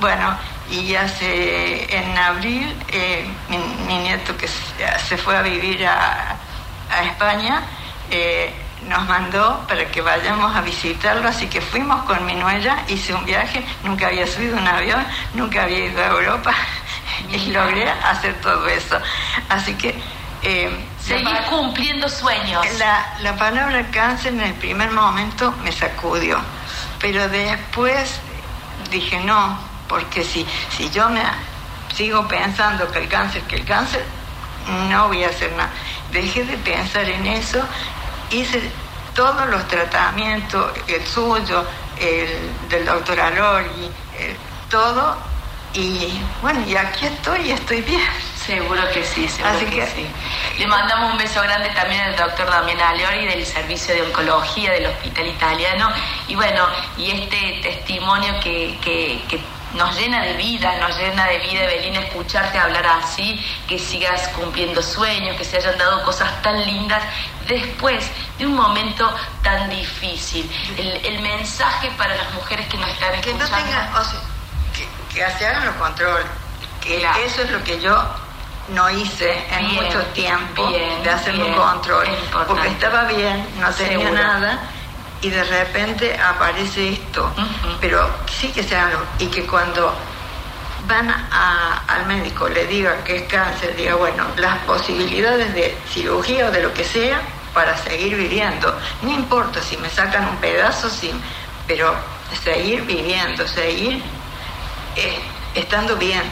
[0.00, 0.36] bueno,
[0.70, 6.36] y hace en abril eh, mi, mi nieto que se, fue a vivir a,
[6.90, 7.62] a España
[8.10, 8.52] eh,
[8.88, 13.24] nos mandó para que vayamos a visitarlo, así que fuimos con mi nuera, hice un
[13.24, 16.54] viaje, nunca había subido un avión, nunca había ido a Europa
[17.30, 18.98] y logré hacer todo eso.
[19.48, 19.94] Así que
[20.42, 22.66] eh, Seguir cumpliendo sueños.
[22.78, 26.40] la, la palabra cáncer en el primer momento me sacudió,
[26.98, 28.18] pero después
[28.90, 29.58] dije no,
[29.90, 31.20] porque si, si yo me
[31.94, 34.04] sigo pensando que el cáncer, que el cáncer,
[34.88, 35.68] no voy a hacer nada.
[36.12, 37.60] Dejé de pensar en eso,
[38.30, 38.62] hice
[39.14, 41.66] todos los tratamientos, el suyo,
[41.98, 42.28] el
[42.68, 44.36] del doctor Alori, el-
[44.70, 45.16] todo,
[45.74, 48.00] y bueno, y aquí estoy y estoy bien.
[48.46, 50.06] Seguro que sí, seguro Así que, que- sí.
[50.58, 54.86] Le mandamos un beso grande también al doctor Damián Aliori del Servicio de Oncología del
[54.86, 55.90] Hospital Italiano.
[56.28, 59.40] Y bueno, y este testimonio que, que- que
[59.74, 64.82] nos llena de vida, nos llena de vida, Evelina, escucharte hablar así, que sigas cumpliendo
[64.82, 67.02] sueños, que se hayan dado cosas tan lindas
[67.46, 68.04] después
[68.38, 69.08] de un momento
[69.42, 70.50] tan difícil.
[70.76, 73.66] El, el mensaje para las mujeres que nos están que no escuchando.
[73.70, 74.20] tenga, o sea,
[74.74, 76.26] que, que se hagan los controles,
[76.80, 77.20] que Claro.
[77.24, 78.02] eso es lo que yo
[78.68, 82.06] no hice en Bien, mucho tiempo bien, de hacer bien, un control,
[82.46, 84.12] porque estaba bien, no tenía Seguro.
[84.22, 84.58] nada
[85.22, 87.32] y de repente aparece esto,
[87.80, 89.94] pero sí que se hagan y que cuando
[90.86, 96.46] van a- al médico le diga que es cáncer, diga bueno, las posibilidades de cirugía
[96.46, 97.20] o de lo que sea
[97.52, 101.12] para seguir viviendo, no importa si me sacan un pedazo, sí,
[101.66, 101.94] pero
[102.42, 104.02] seguir viviendo, seguir
[104.96, 105.20] eh,
[105.54, 106.22] estando bien.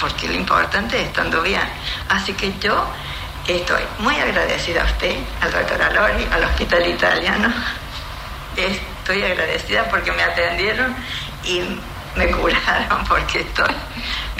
[0.00, 1.62] porque lo importante es estando bien.
[2.10, 2.84] Así que yo
[3.46, 7.48] estoy muy agradecida a usted, al doctor Alori, al Hospital Italiano.
[8.56, 10.94] Estoy agradecida porque me atendieron
[11.44, 11.60] y
[12.16, 13.74] me curaron porque estoy...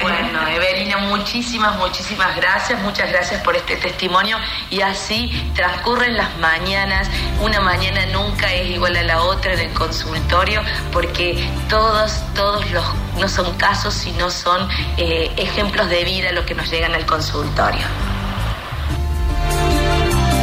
[0.01, 4.37] Bueno, Evelina, muchísimas, muchísimas gracias, muchas gracias por este testimonio.
[4.69, 7.09] Y así transcurren las mañanas,
[7.41, 12.85] una mañana nunca es igual a la otra en el consultorio porque todos, todos los,
[13.19, 17.87] no son casos, sino son eh, ejemplos de vida los que nos llegan al consultorio.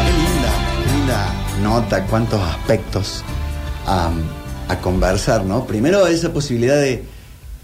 [0.05, 0.53] Qué linda,
[0.87, 3.23] linda nota, cuántos aspectos
[3.85, 4.11] a,
[4.67, 5.65] a conversar, ¿no?
[5.65, 7.03] Primero esa posibilidad de,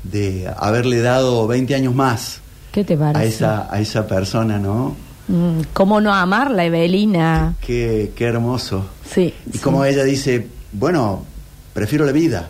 [0.04, 4.96] de haberle dado 20 años más ¿Qué te a esa, a esa persona, ¿no?
[5.28, 7.56] Mm, ¿Cómo no amarla, Evelina?
[7.60, 8.86] Qué, qué hermoso.
[9.12, 9.34] Sí.
[9.48, 11.26] Y sí, como ella dice, bueno,
[11.74, 12.50] prefiero la vida,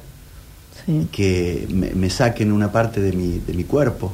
[0.85, 1.07] sí.
[1.11, 4.13] que me, me saquen una parte de mi, de mi cuerpo.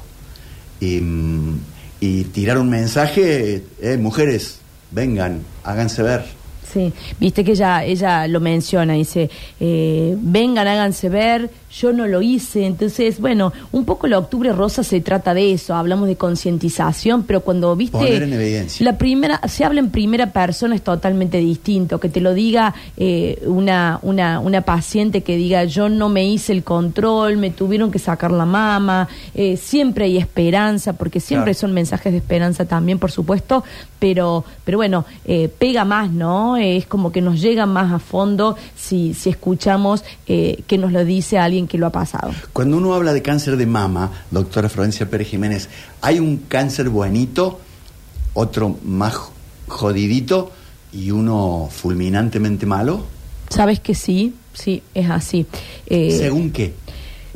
[0.79, 1.59] Y, mm,
[1.99, 4.59] y tirar un mensaje, eh, mujeres,
[4.91, 6.25] vengan, háganse ver.
[6.73, 12.21] Sí, viste que ella, ella lo menciona, dice, eh, vengan, háganse ver, yo no lo
[12.21, 17.23] hice, entonces, bueno, un poco la Octubre Rosa se trata de eso, hablamos de concientización,
[17.23, 17.97] pero cuando viste...
[17.97, 18.83] Poner en evidencia.
[18.85, 23.41] La primera, se habla en primera persona es totalmente distinto, que te lo diga eh,
[23.47, 27.99] una, una, una paciente que diga, yo no me hice el control, me tuvieron que
[27.99, 31.59] sacar la mama, eh, siempre hay esperanza, porque siempre Claro.
[31.59, 33.63] son mensajes de esperanza también, por supuesto,
[33.99, 36.55] pero, pero bueno, eh, pega más, ¿no?
[36.57, 41.03] Es como que nos llega más a fondo si, si escuchamos eh, que nos lo
[41.05, 42.31] dice alguien que lo ha pasado.
[42.53, 45.69] Cuando uno habla de cáncer de mama, doctora Florencia Pérez Jiménez,
[46.01, 47.59] ¿hay un cáncer buenito,
[48.33, 49.15] otro más
[49.67, 50.51] jodidito
[50.91, 53.05] y uno fulminantemente malo?
[53.49, 54.33] ¿Sabes que sí?
[54.53, 55.45] Sí, es así.
[55.87, 56.73] Eh, ¿Según qué?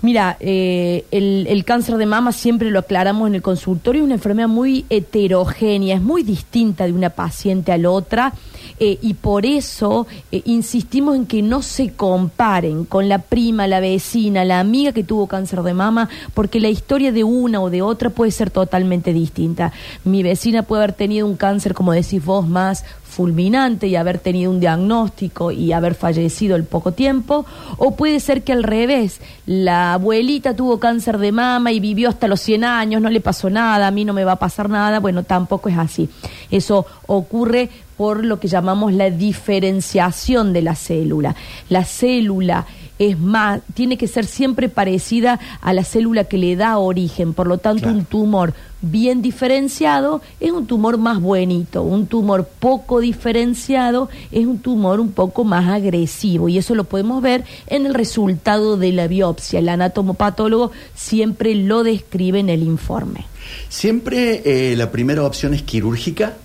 [0.01, 4.47] Mira, eh, el, cáncer de mama siempre lo aclaramos en el consultorio, es una enfermedad
[4.47, 8.33] muy heterogénea, es muy distinta de una paciente a la otra
[8.79, 13.79] eh, y por eso eh, insistimos en que no se comparen con la prima, la
[13.79, 17.81] vecina, la amiga que tuvo cáncer de mama, porque la historia de una o de
[17.81, 19.73] otra puede ser totalmente distinta.
[20.03, 22.85] Mi vecina puede haber tenido un cáncer, como decís vos, más
[23.17, 28.43] fulminante y haber tenido un diagnóstico y haber fallecido al poco tiempo, o puede ser
[28.43, 33.01] que al revés, la abuelita tuvo cáncer de mama y vivió hasta los 100 años,
[33.01, 35.79] no le pasó nada, a mí no me va a pasar nada, bueno, tampoco es
[35.79, 36.07] así.
[36.51, 41.35] Eso ocurre por lo que llamamos la diferenciación de la célula.
[41.69, 42.67] La célula
[42.99, 47.47] es más, tiene que ser siempre parecida a la célula que le da origen, por
[47.47, 47.97] lo tanto Claro.
[47.97, 54.59] un tumor bien diferenciado es un tumor más buenito, un tumor poco diferenciado es un
[54.59, 59.07] tumor un poco más agresivo y eso lo podemos ver en el resultado de la
[59.07, 59.59] biopsia.
[59.59, 63.25] El anatomopatólogo siempre lo describe en el informe.
[63.69, 66.35] ¿Siempre eh, la primera opción es quirúrgica?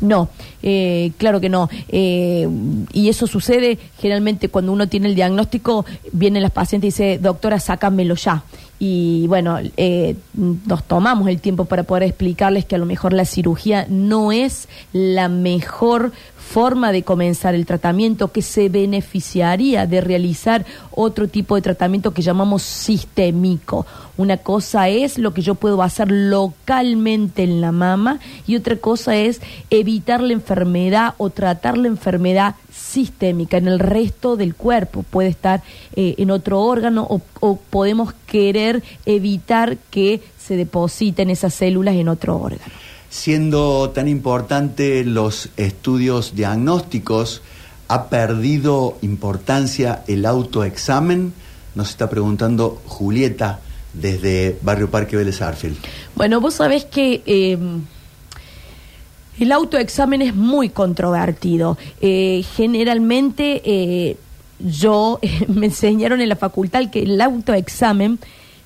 [0.00, 0.30] No,
[0.62, 1.68] eh, claro que no.
[1.88, 2.48] Eh,
[2.92, 7.60] y eso sucede generalmente cuando uno tiene el diagnóstico, vienen las pacientes y dice, doctora,
[7.60, 8.42] sácamelo ya.
[8.78, 13.26] Y bueno, eh, nos tomamos el tiempo para poder explicarles que a lo mejor la
[13.26, 16.12] cirugía no es la mejor
[16.50, 22.22] forma de comenzar el tratamiento, que se beneficiaría de realizar otro tipo de tratamiento que
[22.22, 23.86] llamamos sistémico.
[24.16, 29.16] Una cosa es lo que yo puedo hacer localmente en la mama y otra cosa
[29.16, 35.04] es evitar la enfermedad o tratar la enfermedad sistémica en el resto del cuerpo.
[35.04, 35.62] Puede estar
[35.94, 42.08] eh, en otro órgano o, o podemos querer evitar que se depositen esas células en
[42.08, 42.89] otro órgano.
[43.10, 47.42] Siendo tan importante los estudios diagnósticos,
[47.88, 51.32] ¿ha perdido importancia el autoexamen?
[51.74, 53.58] Nos está preguntando Julieta
[53.92, 55.76] desde Barrio Parque Vélez Arfield.
[56.14, 57.58] Bueno, vos sabés que eh,
[59.40, 61.78] el autoexamen es muy controvertido.
[62.00, 64.16] Eh, generalmente eh,
[64.60, 65.18] yo
[65.48, 68.20] me enseñaron en la facultad que el autoexamen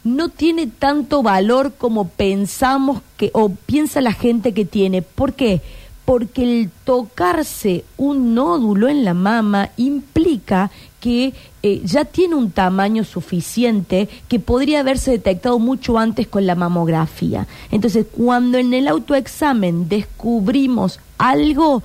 [0.04, 5.02] no tiene tanto valor como pensamos que o piensa la gente que tiene.
[5.02, 5.62] ¿Por qué?
[6.04, 13.04] Porque el tocarse un nódulo en la mama implica que eh, ya tiene un tamaño
[13.04, 17.46] suficiente que podría haberse detectado mucho antes con la mamografía.
[17.70, 21.82] Entonces, cuando en el autoexamen descubrimos algo,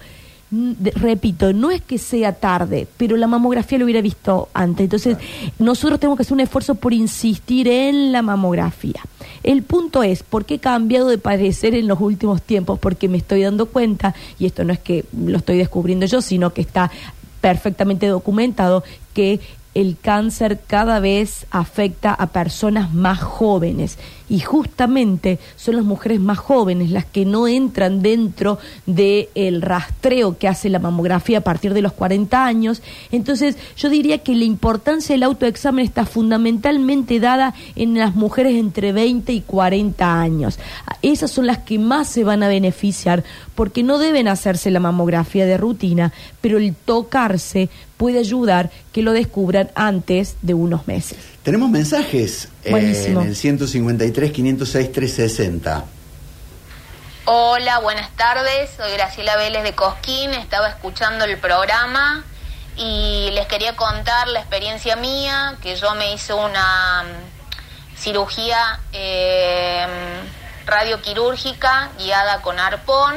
[0.52, 4.86] repito, no es que sea tarde, pero la mamografía lo hubiera visto antes.
[4.86, 5.18] Entonces,
[5.60, 9.02] nosotros tenemos que hacer un esfuerzo por insistir en la mamografía.
[9.44, 12.80] El punto es, ¿por qué he cambiado de parecer en los últimos tiempos?
[12.80, 16.52] Porque me estoy dando cuenta, y esto no es que lo estoy descubriendo yo, sino
[16.52, 16.92] que está
[17.42, 18.84] perfectamente documentado
[19.14, 19.40] que
[19.76, 23.98] el cáncer cada vez afecta a personas más jóvenes
[24.30, 30.48] y justamente son las mujeres más jóvenes las que no entran dentro del rastreo que
[30.48, 32.82] hace la mamografía a partir de los 40 años.
[33.12, 38.94] Entonces yo diría que la importancia del autoexamen está fundamentalmente dada en las mujeres entre
[38.94, 40.60] 20 y 40 años.
[41.02, 43.24] Esas son las que más se van a beneficiar
[43.56, 49.12] porque no deben hacerse la mamografía de rutina, pero el tocarse puede ayudar que lo
[49.12, 51.18] descubran antes de unos meses.
[51.50, 53.22] Tenemos mensajes eh, Buenísimo.
[53.22, 55.84] en el 153 506 360.
[57.26, 58.70] Hola, buenas tardes.
[58.78, 60.32] Soy Graciela Vélez de Cosquín.
[60.36, 62.24] Estaba escuchando el programa
[62.76, 69.88] y les quería contar la experiencia mía, que yo me hice una mm, cirugía eh,
[70.68, 73.16] radioquirúrgica guiada con arpón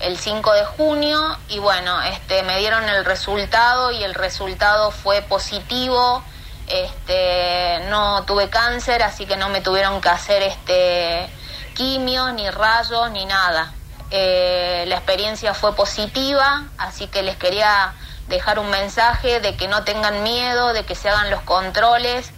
[0.00, 5.22] el 5 de junio y bueno, este me dieron el resultado y el resultado fue
[5.22, 6.24] positivo.
[6.66, 11.28] Este, no tuve cáncer, así que no me tuvieron que hacer este
[11.74, 13.72] quimios, ni rayos, ni nada.
[14.10, 17.94] Eh, la experiencia fue positiva, así que les quería
[18.28, 22.30] dejar un mensaje de que no tengan miedo, de que se hagan los controles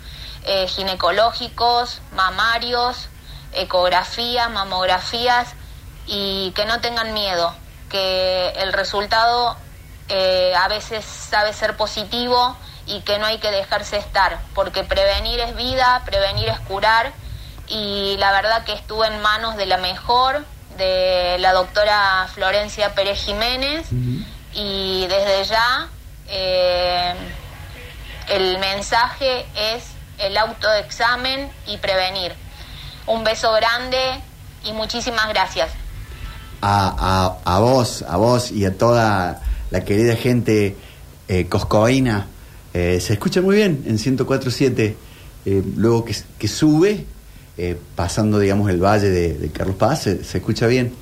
[0.44, 3.08] eh, ginecológicos, mamarios,
[3.52, 5.54] ecografías, mamografías
[6.06, 7.54] y que no tengan miedo,
[7.90, 9.56] que el resultado
[10.08, 15.40] eh, a veces sabe ser positivo y que no hay que dejarse estar, porque prevenir
[15.40, 17.12] es vida, prevenir es curar
[17.68, 20.44] y la verdad que estuve en manos de la mejor,
[20.76, 23.86] de la doctora Florencia Pérez Jiménez
[24.52, 25.88] y desde ya
[26.28, 27.14] eh,
[28.28, 29.84] el mensaje es
[30.18, 32.34] el autoexamen y prevenir.
[33.06, 33.98] Un beso grande
[34.64, 35.70] y muchísimas gracias.
[36.62, 40.76] A, a- a vos, a vos y a toda la querida gente
[41.28, 42.26] eh, coscoína.
[42.74, 44.94] Eh, se escucha muy bien en 104.7.
[45.46, 47.04] eh, luego que, que sube,
[47.56, 50.92] eh, pasando, digamos, el valle de, de Carlos Paz, se, se escucha bien.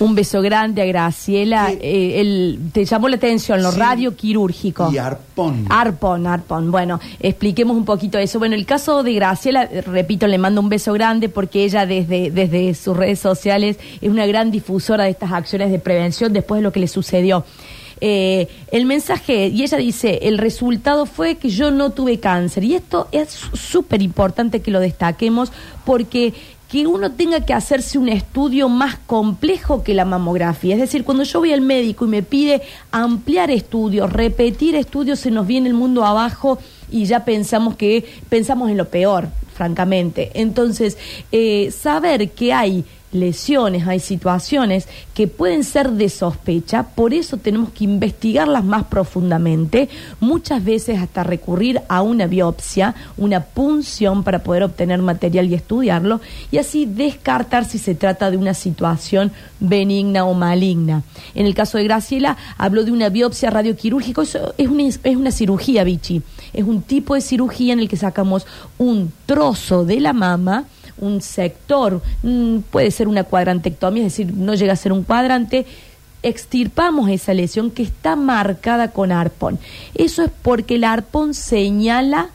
[0.00, 1.72] Un beso grande a Graciela.
[1.72, 3.78] Eh, el- te llamó la atención lo Sí.
[3.80, 4.92] radioquirúrgico.
[4.92, 5.66] Y Arpón.
[5.70, 6.70] Arpon, Arpon.
[6.70, 8.38] Bueno, expliquemos un poquito eso.
[8.38, 12.74] Bueno, el caso de Graciela, repito, le mando un beso grande porque ella desde, desde
[12.74, 16.70] sus redes sociales es una gran difusora de estas acciones de prevención después de lo
[16.70, 17.44] que le sucedió.
[18.00, 22.64] Eh, el mensaje, y ella dice, el resultado fue que yo no tuve cáncer.
[22.64, 25.52] Y esto es súper importante que lo destaquemos
[25.84, 26.34] porque
[26.68, 30.74] que uno tenga que hacerse un estudio más complejo que la mamografía.
[30.74, 35.30] Es decir, cuando yo voy al médico y me pide ampliar estudios, repetir estudios, se
[35.30, 36.58] nos viene el mundo abajo
[36.90, 40.30] y ya pensamos que pensamos en lo peor, francamente.
[40.34, 40.98] Entonces,
[41.32, 47.70] eh, saber que hay lesiones, hay situaciones que pueden ser de sospecha, por eso tenemos
[47.70, 49.88] que investigarlas más profundamente,
[50.20, 56.20] muchas veces hasta recurrir a una biopsia, una punción para poder obtener material y estudiarlo,
[56.50, 61.02] y así descartar si se trata de una situación benigna o maligna.
[61.34, 65.30] En el caso de Graciela, habló de una biopsia radioquirúrgica, eso es una, es una
[65.30, 68.46] cirugía, Vichy, es un tipo de cirugía en el que sacamos
[68.78, 70.64] un trozo de la mama,
[71.00, 75.66] un sector, mm, puede ser una cuadrantectomía, es decir, no llega a ser un cuadrante,
[76.22, 79.58] extirpamos esa lesión que está marcada con arpón.
[79.94, 82.28] Eso es porque el arpón señala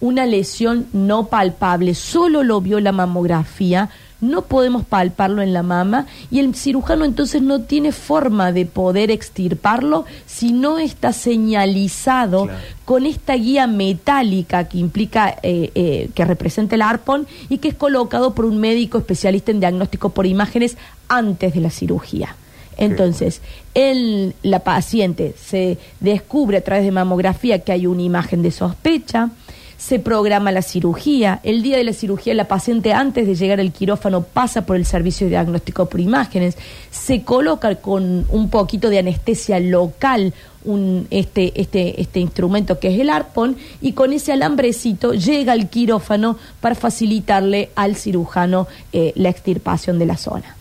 [0.00, 6.06] una lesión no palpable, solo lo vio la mamografía, no podemos palparlo en la mama
[6.30, 12.58] y el cirujano entonces no tiene forma de poder extirparlo si no está señalizado Claro.
[12.84, 17.74] con esta guía metálica que implica, eh, eh, que representa el arpón y que es
[17.74, 20.76] colocado por un médico especialista en diagnóstico por imágenes
[21.08, 22.36] antes de la cirugía.
[22.78, 23.40] Entonces,
[23.74, 29.30] el, la paciente se descubre a través de mamografía que hay una imagen de sospecha,
[29.78, 31.40] se programa la cirugía.
[31.42, 34.86] El día de la cirugía, la paciente antes de llegar al quirófano pasa por el
[34.86, 36.56] servicio de diagnóstico por imágenes,
[36.90, 40.32] se coloca con un poquito de anestesia local
[40.64, 45.70] un, este, este, este instrumento que es el arpón y con ese alambrecito llega al
[45.70, 50.56] quirófano para facilitarle al cirujano eh, la extirpación de la zona.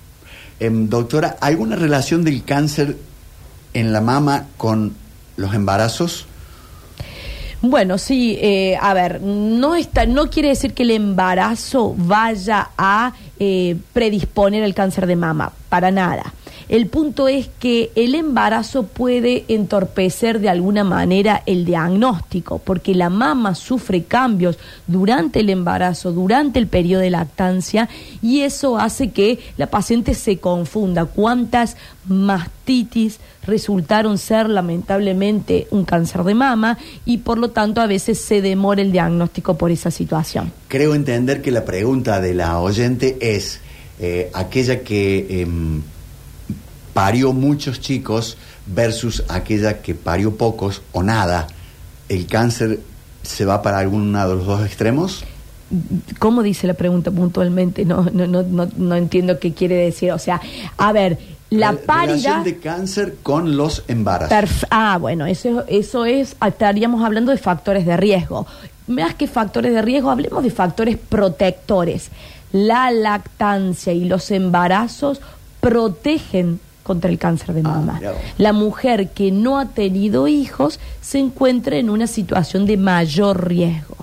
[0.59, 2.95] Em, doctora, ¿alguna relación del cáncer
[3.73, 4.93] en la mama con
[5.35, 6.27] los embarazos?
[7.69, 13.13] Bueno, sí, eh, a ver, no está, no quiere decir que el embarazo vaya a
[13.39, 16.33] eh, predisponer al cáncer de mama, para nada.
[16.69, 23.09] El punto es que el embarazo puede entorpecer de alguna manera el diagnóstico, porque la
[23.09, 24.57] mama sufre cambios
[24.87, 27.89] durante el embarazo, durante el periodo de lactancia,
[28.21, 31.05] y eso hace que la paciente se confunda.
[31.05, 38.19] ¿Cuántas mastitis resultaron ser lamentablemente un cáncer de mama y por lo tanto a veces
[38.19, 40.51] se demora el diagnóstico por esa situación.
[40.67, 43.59] Creo entender que la pregunta de la oyente es
[43.99, 45.81] eh, aquella que em,
[46.95, 51.47] parió muchos chicos versus aquella que parió pocos o nada.
[52.07, 52.79] ¿El cáncer
[53.21, 55.25] se va para alguno de los dos extremos?
[56.19, 57.83] ¿Cómo dice la pregunta puntualmente?
[57.83, 60.13] No, no, no, no, no entiendo qué quiere decir.
[60.13, 60.39] O sea,
[60.77, 61.19] a ver,
[61.49, 64.65] la Relación de cáncer con los embarazos.
[64.71, 68.47] ah, bueno, eso, eso es, estaríamos hablando de factores de riesgo.
[68.87, 72.09] Más que factores de riesgo, hablemos de factores protectores.
[72.53, 75.19] La lactancia y los embarazos
[75.59, 77.99] protegen contra el cáncer de ah, mama.
[78.37, 83.95] la mujer que no ha tenido hijos se encuentra en una situación de mayor riesgo.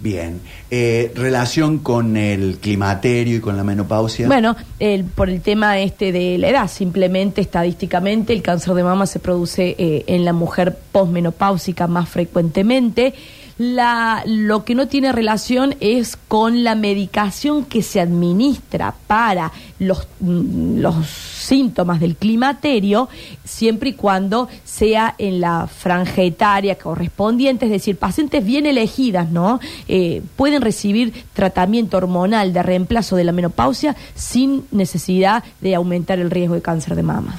[0.00, 0.40] Bien.
[0.70, 4.26] Eh, ¿Relación con el climaterio y con la menopausia?
[4.26, 9.06] Bueno, el, por el tema este de la edad, simplemente estadísticamente el cáncer de mama
[9.06, 13.14] se produce eh, en la mujer posmenopáusica más frecuentemente.
[13.56, 20.08] La, lo que no tiene relación es con la medicación que se administra para los,
[20.18, 23.08] mm, los síntomas del climaterio,
[23.44, 29.60] siempre y cuando sea en la franja etaria correspondiente, es decir, pacientes bien elegidas, ¿no?
[29.86, 36.30] Eh, pueden recibir tratamiento hormonal de reemplazo de la menopausia sin necesidad de aumentar el
[36.30, 37.38] riesgo de cáncer de mama.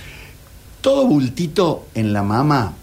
[0.80, 2.74] ¿Todo bultito en la mama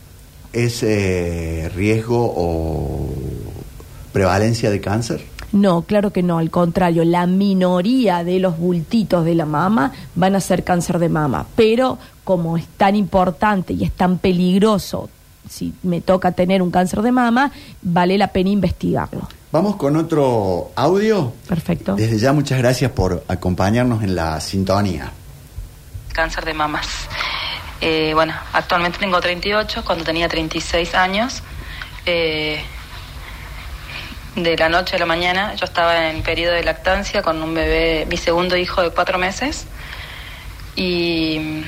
[0.52, 3.14] es eh, riesgo o
[4.12, 5.24] prevalencia de cáncer?
[5.52, 10.34] No, claro que no, al contrario, la minoría de los bultitos de la mama van
[10.34, 15.10] a ser cáncer de mama, pero como es tan importante y es tan peligroso,
[15.48, 19.28] si me toca tener un cáncer de mama, vale la pena investigarlo.
[19.50, 21.32] Vamos con otro audio.
[21.46, 21.94] Perfecto.
[21.94, 25.12] Desde ya muchas gracias por acompañarnos en la sintonía.
[26.14, 26.86] Cáncer de mamas.
[27.84, 31.42] Eh, bueno, actualmente tengo 38, cuando tenía 36 años.
[32.06, 32.62] Eh,
[34.36, 38.06] de la noche a la mañana, yo estaba en periodo de lactancia con un bebé,
[38.08, 39.66] mi segundo hijo de cuatro meses.
[40.76, 41.64] Y,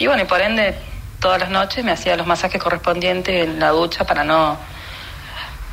[0.00, 0.74] bueno, y por ende,
[1.20, 4.56] todas las noches me hacía los masajes correspondientes en la ducha para no,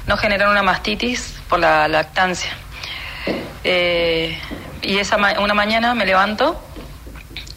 [0.07, 2.51] no generar una mastitis por la lactancia.
[3.64, 4.38] Eh,
[4.82, 6.61] y esa una mañana me levanto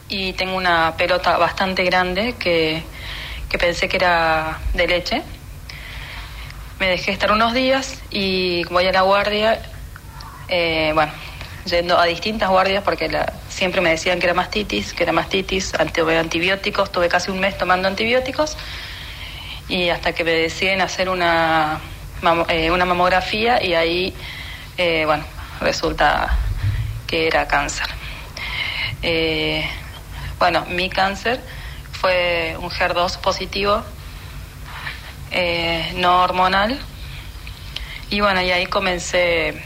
[0.09, 2.83] y tengo una pelota bastante grande que,
[3.59, 5.23] pensé que era de leche.
[6.79, 9.63] Me dejé estar unos días y voy a la guardia,
[10.49, 11.13] eh, bueno,
[11.65, 13.09] yendo a distintas guardias porque
[13.49, 17.89] siempre me decían que era mastitis, que era mastitis, antibióticos, tuve casi un mes tomando
[17.89, 18.57] antibióticos
[19.69, 21.81] y hasta que me deciden hacer una,
[22.49, 24.15] eh, una mamografía y ahí,
[24.77, 25.25] eh, bueno,
[25.61, 26.39] resulta
[27.07, 27.87] que era cáncer.
[30.39, 31.41] Bueno, mi cáncer
[31.93, 33.83] fue un HER2 positivo,
[35.31, 36.79] eh, no hormonal.
[38.11, 39.63] Y bueno, y ahí comencé,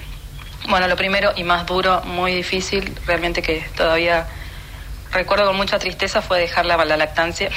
[0.69, 4.29] bueno, lo primero y más duro, muy difícil, realmente que todavía
[5.11, 7.51] recuerdo con mucha tristeza fue dejar la, la lactancia.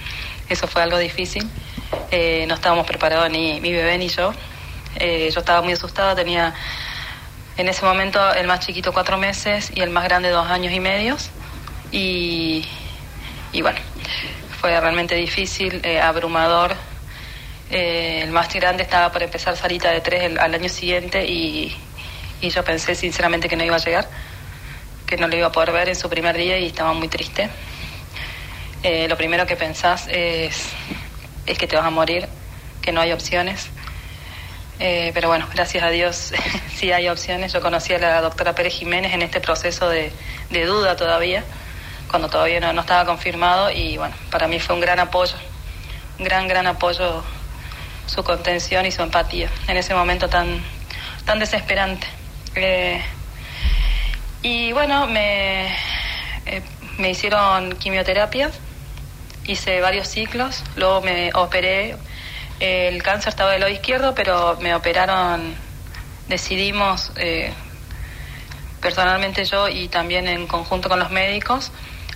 [0.48, 1.50] Eso fue algo difícil.
[2.12, 4.32] Eh, no estábamos preparados ni mi bebé ni yo.
[4.96, 6.54] Eh, yo estaba muy asustada, tenía
[7.56, 10.78] en ese momento el más chiquito cuatro meses y el más grande dos años y
[10.78, 11.30] medios.
[11.92, 12.64] Y,
[13.60, 13.78] bueno,
[14.60, 16.74] fue realmente difícil, eh, abrumador.
[17.70, 21.76] Eh, el más grande estaba por empezar salita de tres al año siguiente y,
[22.42, 24.08] yo pensé sinceramente que no iba a llegar,
[25.06, 27.50] que no lo iba a poder ver en su primer día y estaba muy triste.
[28.82, 30.70] Eh, lo primero que pensás es,
[31.44, 32.26] es que te vas a morir,
[32.80, 33.68] que no hay opciones.
[34.78, 36.32] pero bueno, gracias a Dios
[36.74, 37.52] sí hay opciones.
[37.52, 40.10] Yo conocí a la doctora Pérez Jiménez en este proceso de,
[40.48, 41.44] de duda todavía
[42.10, 45.36] cuando todavía no, estaba confirmado y bueno, para mí fue un gran apoyo,
[46.18, 47.22] un gran, gran apoyo
[48.06, 50.60] su contención y su empatía en ese momento tan,
[51.24, 52.06] tan desesperante.
[52.56, 53.00] Eh,
[54.42, 55.68] y bueno, me,
[56.46, 56.62] eh,
[56.98, 58.50] me hicieron quimioterapia,
[59.46, 61.96] hice varios ciclos, luego me operé,
[62.58, 65.54] el cáncer estaba del lado izquierdo, pero me operaron,
[66.28, 67.52] decidimos, eh,
[68.80, 71.70] personalmente yo y también en conjunto con los médicos,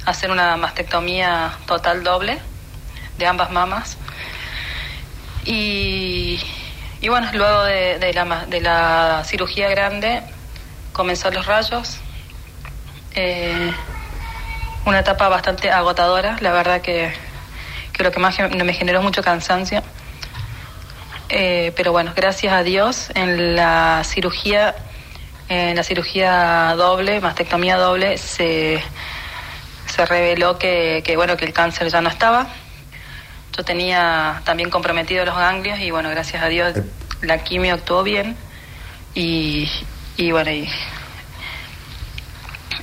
[0.05, 2.39] hacer una mastectomía total doble
[3.19, 3.97] de ambas mamas.
[5.45, 6.41] Y,
[7.01, 10.23] y bueno, luego de, la, de la cirugía grande
[10.93, 11.99] comenzó los rayos.
[13.15, 13.73] Eh,
[14.87, 17.13] una etapa bastante agotadora, la verdad que,
[17.93, 19.83] que lo que más me generó mucho cansancio.
[21.31, 24.75] Eh, pero bueno, gracias a Dios en la cirugía,
[25.49, 28.83] en la cirugía doble, mastectomía doble, se,
[29.95, 32.49] se reveló que, que bueno que el cáncer ya no estaba.
[33.57, 36.75] Yo tenía también comprometido los ganglios y bueno, gracias a Dios
[37.23, 38.37] la quimio actuó bien
[39.15, 39.71] y,
[40.17, 40.69] y bueno y,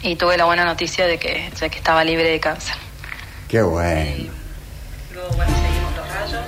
[0.04, 2.76] y tuve la buena noticia de que, de que estaba libre de cáncer.
[3.50, 4.32] Qué bueno.
[5.12, 6.46] Luego, bueno, seguimos los rayos.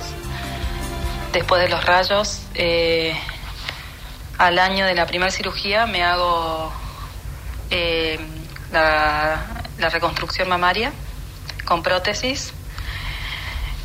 [1.34, 3.14] Después de los rayos, eh,
[4.38, 6.72] al año de la primera cirugía me hago
[7.70, 8.18] eh,
[8.72, 10.92] la, la reconstrucción mamaria
[11.64, 12.52] con prótesis.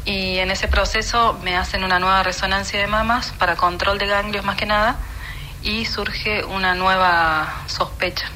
[0.05, 4.43] Y en ese proceso me hacen una nueva resonancia de mamas para control de ganglios
[4.43, 4.97] más que nada
[5.61, 8.27] y surge una nueva sospecha.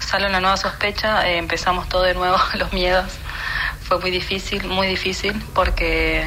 [0.00, 3.12] Sale una nueva sospecha, eh, empezamos todo de nuevo, los miedos.
[3.82, 6.26] Fue muy difícil, muy difícil porque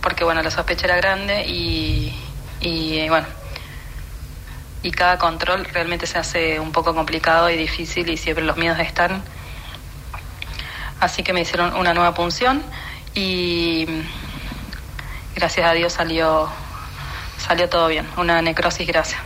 [0.00, 2.14] porque bueno, la sospecha era grande y,
[2.60, 3.26] y bueno,
[4.86, 8.78] y cada control realmente se hace un poco complicado y difícil y siempre los miedos
[8.78, 9.20] están.
[11.00, 12.62] Así que me hicieron una nueva punción
[13.14, 13.84] y
[15.34, 16.48] gracias a Dios salió
[17.38, 19.20] salió todo bien, una necrosis gracias.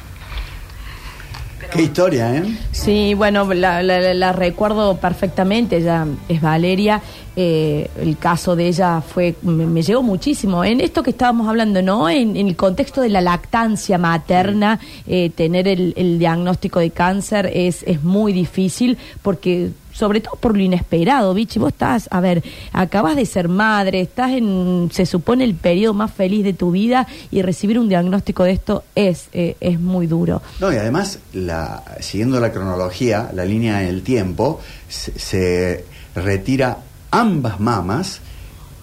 [1.72, 2.42] Qué historia, ¿eh?
[2.72, 7.00] Sí, bueno, la, la- la- la recuerdo perfectamente, ella es Valeria,
[7.42, 11.80] eh, el caso de ella fue, me, me llegó muchísimo, en esto que estábamos hablando,
[11.80, 12.10] ¿no?
[12.10, 17.50] En, en el contexto de la lactancia materna, eh, tener el, el diagnóstico de cáncer
[17.54, 22.42] es, es muy difícil porque sobre todo por lo inesperado, Vichy, vos estás, a ver,
[22.72, 27.06] acabas de ser madre, estás en, se supone, el periodo más feliz de tu vida
[27.30, 30.42] y recibir un diagnóstico de esto es, eh, es muy duro.
[30.60, 35.84] No, y además, la, siguiendo la cronología, la línea en el tiempo, se, se
[36.14, 36.78] retira
[37.10, 38.20] ambas mamas,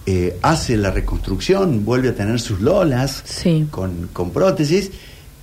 [0.06, 3.22] eh, hace la reconstrucción, vuelve a tener sus lolas
[3.70, 4.90] con, con prótesis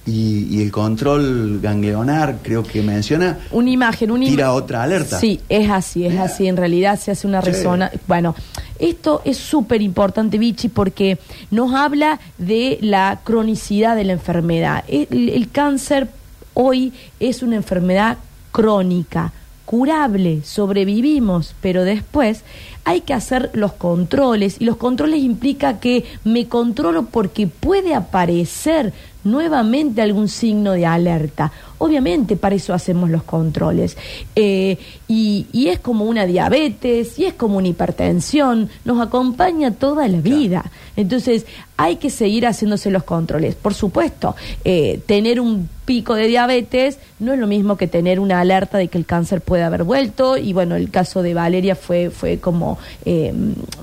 [0.07, 5.19] y, y el control ganglionar, creo que menciona, Una imagen, una tira otra alerta.
[5.19, 6.47] Sí, es así, es así.
[6.47, 7.47] En realidad se hace una Sí.
[7.51, 7.99] resonancia.
[8.07, 8.35] Bueno,
[8.77, 11.17] esto es súper importante, Vichy, porque
[11.49, 14.83] nos habla de la cronicidad de la enfermedad.
[14.87, 16.07] El, el cáncer
[16.53, 18.17] hoy es una enfermedad
[18.51, 19.33] crónica,
[19.65, 22.43] curable, sobrevivimos, pero después
[22.85, 28.93] hay que hacer los controles y los controles implica que me controlo porque puede aparecer
[29.23, 31.51] nuevamente algún signo de alerta.
[31.79, 33.97] Obviamente para eso hacemos los controles.
[34.35, 34.77] Eh,
[35.07, 40.19] y, y es como una diabetes, y es como una hipertensión, nos acompaña toda la
[40.19, 40.71] vida.
[40.95, 41.45] Entonces
[41.77, 43.55] hay que seguir haciéndose los controles.
[43.55, 48.39] Por supuesto, eh, tener un pico de diabetes no es lo mismo que tener una
[48.39, 50.37] alerta de que el cáncer puede haber vuelto.
[50.37, 52.74] Y bueno, el caso de Valeria fue, fue como
[53.05, 53.33] eh,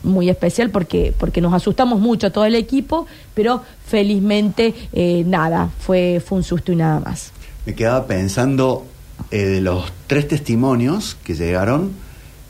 [0.03, 6.23] muy especial porque, porque nos asustamos mucho todo el equipo, pero felizmente eh, nada, fue,
[6.25, 7.33] fue un susto y nada más.
[7.67, 8.87] Me quedaba pensando
[9.31, 11.93] eh, de los tres testimonios que llegaron,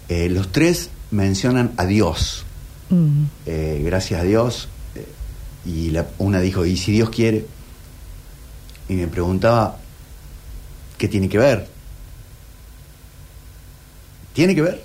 [0.09, 2.45] los tres mencionan a Dios.
[2.91, 3.25] Mm.
[3.85, 4.69] Gracias a Dios.
[5.65, 7.47] y la- una dijo, ¿y si Dios quiere?
[8.89, 9.79] Y me preguntaba,
[10.99, 11.67] ¿qué tiene que ver?
[14.35, 14.83] ¿Tiene que ver?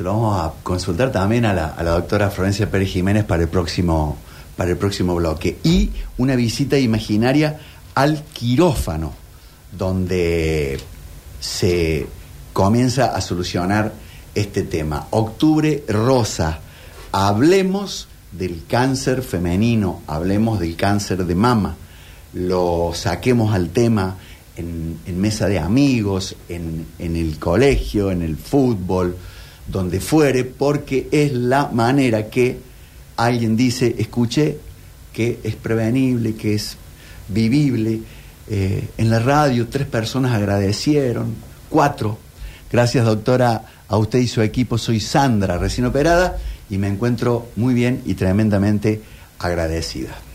[0.00, 3.42] Se lo vamos a consultar también a la, a la doctora Florencia Pérez Jiménez para
[3.42, 4.16] el próximo
[4.56, 5.58] para el próximo bloque.
[5.62, 7.60] Y una visita imaginaria
[7.94, 9.12] al quirófano,
[9.76, 10.80] donde
[11.38, 12.06] se
[12.54, 13.92] comienza a solucionar
[14.34, 15.06] este tema.
[15.10, 16.60] Octubre rosa.
[17.12, 21.76] Hablemos del cáncer femenino, hablemos del cáncer de mama.
[22.32, 24.16] Lo saquemos al tema
[24.56, 29.14] en, en mesa de amigos, en, en el colegio, en el fútbol,
[29.70, 32.58] donde fuere, porque es la manera que
[33.16, 34.58] alguien dice, escuché
[35.12, 36.76] que es prevenible, que es
[37.28, 38.00] vivible.
[38.48, 41.34] Eh, en la radio tres personas agradecieron,
[41.68, 42.18] cuatro.
[42.70, 44.78] Gracias doctora a usted y su equipo.
[44.78, 49.02] Soy Sandra, recién operada, y me encuentro muy bien y tremendamente
[49.38, 50.29] agradecida.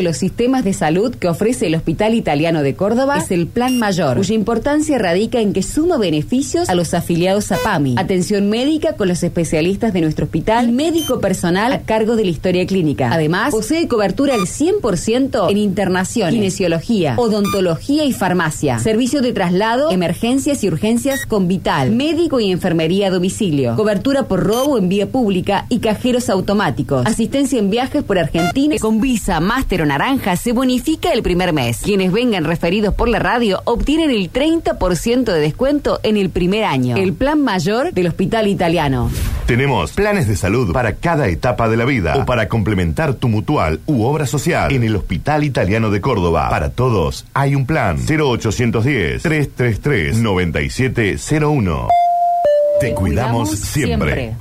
[0.00, 3.78] De los sistemas de salud que ofrece el Hospital Italiano de Córdoba es el Plan
[3.78, 8.94] Mayor, cuya importancia radica en que suma beneficios a los afiliados a PAMI, atención médica
[8.94, 13.10] con los especialistas de nuestro hospital y médico personal a cargo de la historia clínica.
[13.12, 20.64] Además, posee cobertura al 100% en internación, kinesiología, odontología y farmacia, servicio de traslado, emergencias
[20.64, 25.66] y urgencias con Vital, médico y enfermería a domicilio, cobertura por robo en vía pública
[25.68, 31.12] y cajeros automáticos, asistencia en viajes por Argentina con Visa, Máster o Naranja se bonifica
[31.12, 31.80] el primer mes.
[31.82, 36.96] Quienes vengan referidos por la radio obtienen el 30% de descuento en el primer año.
[36.96, 39.10] El plan mayor del Hospital Italiano.
[39.46, 43.80] Tenemos planes de salud para cada etapa de la vida o para complementar tu mutual
[43.86, 46.48] u obra social en el Hospital Italiano de Córdoba.
[46.50, 51.88] Para todos hay un plan 0810 333 9701.
[52.78, 54.36] Te cuidamos siempre.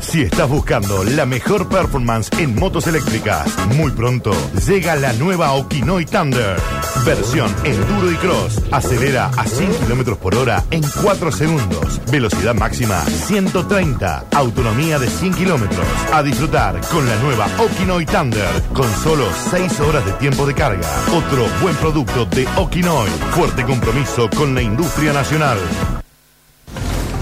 [0.00, 3.46] Si estás buscando la mejor performance en motos eléctricas,
[3.76, 4.32] muy pronto
[4.66, 6.56] llega la nueva Okinoy Thunder.
[7.04, 8.60] Versión enduro y cross.
[8.72, 12.00] Acelera a 100 kilómetros por hora en 4 segundos.
[12.10, 14.24] Velocidad máxima 130.
[14.32, 15.86] Autonomía de 100 kilómetros.
[16.12, 20.88] A disfrutar con la nueva Okinoy Thunder con solo 6 horas de tiempo de carga.
[21.12, 23.10] Otro buen producto de Okinoy.
[23.32, 25.58] Fuerte compromiso con la industria nacional.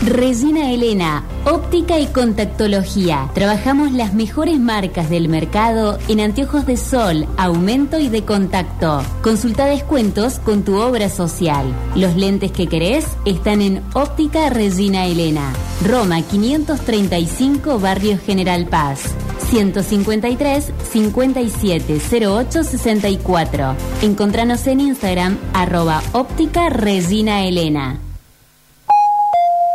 [0.07, 3.28] Regina Elena, óptica y contactología.
[3.34, 9.03] Trabajamos las mejores marcas del mercado en anteojos de sol, aumento y de contacto.
[9.22, 11.66] Consulta descuentos con tu obra social.
[11.96, 15.53] Los lentes que querés están en Óptica Regina Elena.
[15.84, 19.03] Roma 535 Barrio General Paz.
[19.51, 23.74] 153 57 08 64.
[24.03, 27.99] Encontranos en Instagram arroba óptica Regina Elena.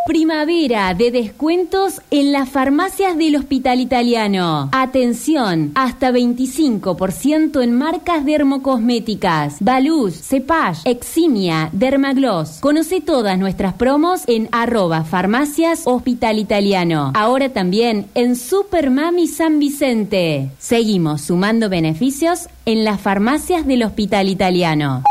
[0.05, 4.67] Primavera de descuentos en las farmacias del Hospital Italiano.
[4.73, 9.57] Atención, hasta 25% en marcas dermocosméticas.
[9.61, 12.59] Baluz, Cepage, Eximia, Dermagloss.
[12.59, 17.13] Conoce todas nuestras promos en arroba farmacias Hospital Italiano.
[17.15, 20.51] Ahora también en Supermami San Vicente.
[20.59, 25.01] Seguimos sumando beneficios en las farmacias del Hospital Italiano.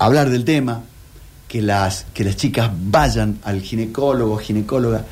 [0.01, 0.83] hablar del tema,
[1.47, 5.05] que las, que las chicas vayan al ginecólogo, ginecóloga,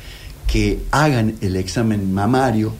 [0.47, 2.73] que hagan el examen mamario,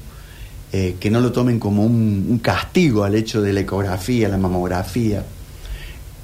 [0.71, 5.23] eh, que no lo tomen como un, castigo al hecho de la ecografía, la mamografía.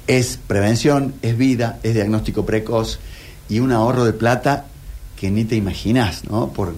[0.06, 2.98] Es prevención, es vida, es diagnóstico precoz
[3.48, 4.66] y un ahorro de plata
[5.16, 6.48] que ni te imaginas, ¿no?
[6.48, 6.74] Por,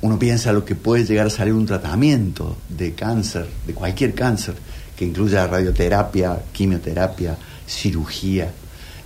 [0.00, 4.54] uno piensa lo que puede llegar a salir un tratamiento de cáncer, de cualquier cáncer,
[4.96, 7.36] que incluya radioterapia, quimioterapia,
[7.66, 8.52] cirugía,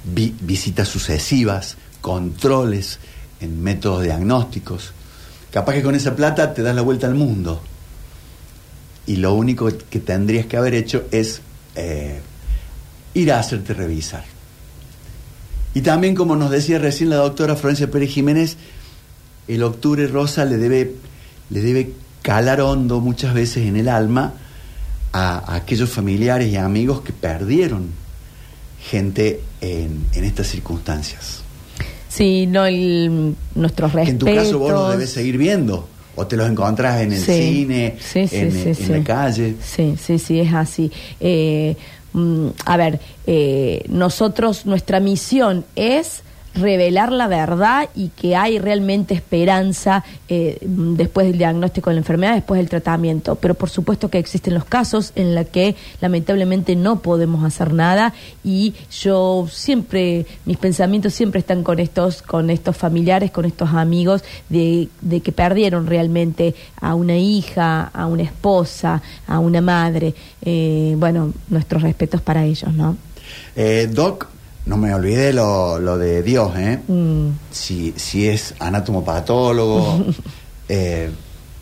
[0.05, 2.99] vi, visitas sucesivas, controles
[3.43, 4.93] en métodos diagnósticos.
[5.51, 7.61] Capaz que con esa plata te das la vuelta al mundo.
[9.07, 11.43] Y lo único que tendrías que haber hecho es
[11.75, 12.21] eh,
[13.15, 14.25] ir a hacerte revisar.
[15.75, 18.57] Y también, como nos decía recién la doctora Florencia Pérez Jiménez,
[19.49, 20.95] el octubre rosa le debe,
[21.51, 24.35] le debe calar hondo muchas veces en el alma
[25.13, 27.89] a, aquellos familiares y amigos que perdieron
[28.81, 31.42] gente en, en estas circunstancias.
[32.13, 34.09] Sí, no, el, nuestros respetos.
[34.13, 35.89] En tu caso vos lo debes seguir viendo.
[36.15, 37.33] O te los encontrás en el Sí.
[37.33, 39.55] cine, Sí, sí, en, en la calle.
[39.65, 40.91] Sí, sí, sí, es así.
[41.21, 41.75] Eh,
[42.13, 46.23] mm, a ver, eh, nosotros, nuestra misión es
[46.55, 52.35] revelar la verdad y que hay realmente esperanza eh, después del diagnóstico de la enfermedad,
[52.35, 53.37] después del tratamiento.
[53.37, 58.13] Pero por supuesto que existen los casos en los que lamentablemente no podemos hacer nada
[58.45, 64.23] y yo siempre, mis pensamientos siempre están con estos, con estos familiares, con estos amigos
[64.49, 70.15] de, de que perdieron realmente a una hija, a una esposa, a una madre.
[70.43, 72.97] Eh, bueno, nuestros respetos para ellos, ¿no?
[73.57, 74.29] Eh, Doc,
[74.67, 76.81] no me olvide lo, lo de Dios, ¿eh?
[76.87, 77.31] Mm.
[77.51, 80.05] Si, si es anatomopatólogo,
[80.69, 81.11] eh,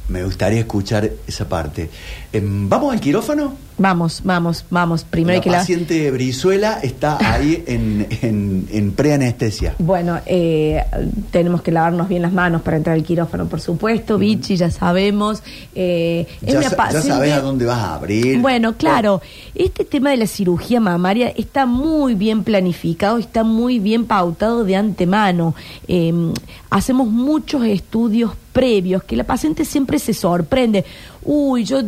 [0.08, 1.88] me gustaría escuchar esa parte.
[2.32, 3.54] Em, ¿Vamos al quirófano?
[3.80, 5.04] Vamos, vamos, vamos.
[5.04, 9.74] Primero la paciente Brizuela está ahí en, en, en preanestesia.
[9.78, 10.84] Bueno, eh,
[11.30, 14.18] tenemos que lavarnos bien las manos para entrar al quirófano, por supuesto.
[14.18, 15.42] Vichy, ya sabemos.
[15.74, 18.38] Eh, es Ya, una ya sabes a dónde vas a abrir.
[18.40, 19.22] Bueno, claro,
[19.54, 24.76] este tema de la cirugía mamaria está muy bien planificado, está muy bien pautado de
[24.76, 25.54] antemano.
[25.88, 26.12] Eh,
[26.68, 30.84] hacemos muchos estudios previos que la paciente siempre se sorprende.
[31.22, 31.80] Uy, yo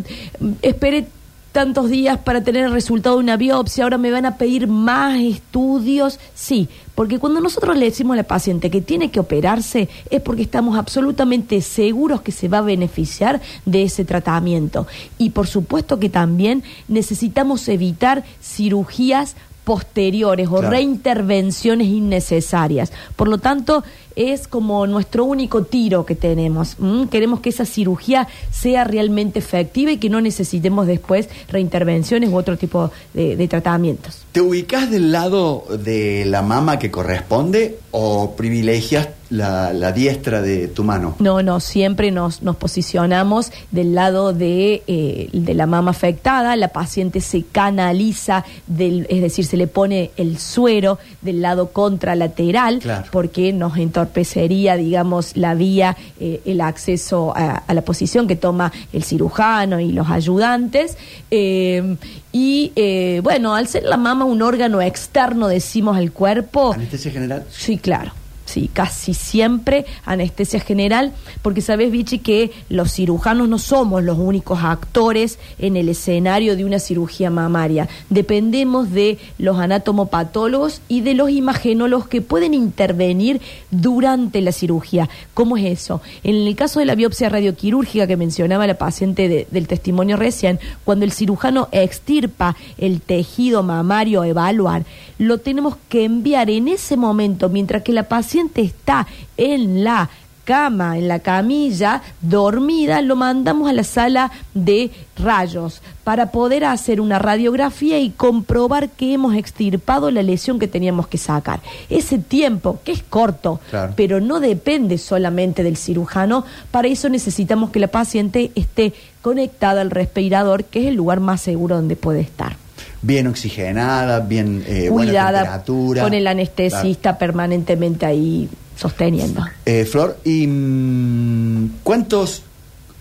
[0.63, 1.07] esperé
[1.53, 5.21] tantos días para tener el resultado de una biopsia, ahora me van a pedir más
[5.21, 6.19] estudios.
[6.35, 10.43] Sí, porque cuando nosotros le decimos a la paciente que tiene que operarse es porque
[10.43, 14.87] estamos absolutamente seguros que se va a beneficiar de ese tratamiento.
[15.19, 20.71] Y por supuesto que también necesitamos evitar cirugías posteriores o Claro.
[20.71, 22.93] reintervenciones innecesarias.
[23.15, 23.85] Por lo tanto,
[24.17, 26.77] es como nuestro único tiro que tenemos.
[27.11, 32.57] Queremos que esa cirugía sea realmente efectiva y que no necesitemos después reintervenciones u otro
[32.57, 34.19] tipo de, de tratamientos.
[34.33, 40.69] ¿Te ubicas del lado de la mama que corresponde o privilegias la, la diestra de
[40.69, 41.17] tu mano?
[41.19, 46.69] No, no, siempre nos, nos posicionamos del lado de, eh, de la mama afectada, la
[46.69, 53.07] paciente se canaliza, del, es decir, se le pone el suero del lado contralateral, Claro.
[53.13, 58.73] porque nos entorpecería, digamos, la vía, eh, el acceso a, a la posición que toma
[58.93, 60.97] el cirujano y los ayudantes.
[61.31, 61.97] Eh,
[62.33, 67.45] y eh, bueno, al ser la mama un órgano externo, decimos, al cuerpo, ¿Anestesia general?
[67.51, 68.13] Sí, claro.
[68.53, 74.59] Sí, casi siempre anestesia general, porque sabes, Vichy, que los cirujanos no somos los únicos
[74.63, 77.89] actores en el escenario de una cirugía mamaria.
[78.11, 83.41] Dependemos de los anatomopatólogos y de los imagenólogos que pueden intervenir
[83.71, 85.09] durante la cirugía.
[85.33, 86.03] ¿Cómo es eso?
[86.23, 90.61] En el caso de la biopsia radioquirúrgica que mencionaba la paciente de- del testimonio recién,
[90.85, 94.85] cuando el cirujano extirpa el tejido mamario a evaluar,
[95.23, 99.07] lo tenemos que enviar en ese momento, mientras que la paciente está
[99.37, 100.11] en la
[100.45, 107.01] cama, en la camilla, dormida, lo mandamos a la sala de rayos para poder hacer
[107.01, 111.61] una radiografía y comprobar que hemos extirpado la lesión que teníamos que sacar.
[111.89, 113.93] Ese tiempo, que es corto, Claro.
[113.97, 119.93] pero no depende solamente del cirujano, para eso necesitamos que la paciente esté conectada al
[119.93, 122.57] respirador, que es el lugar más seguro donde puede estar.
[123.03, 126.03] Bien oxigenada, bien eh, buena Cuidada temperatura.
[126.05, 129.45] con el anestesista permanentemente ahí sosteniendo.
[129.67, 132.43] Eh, Flor, ¿y mm, cuántos,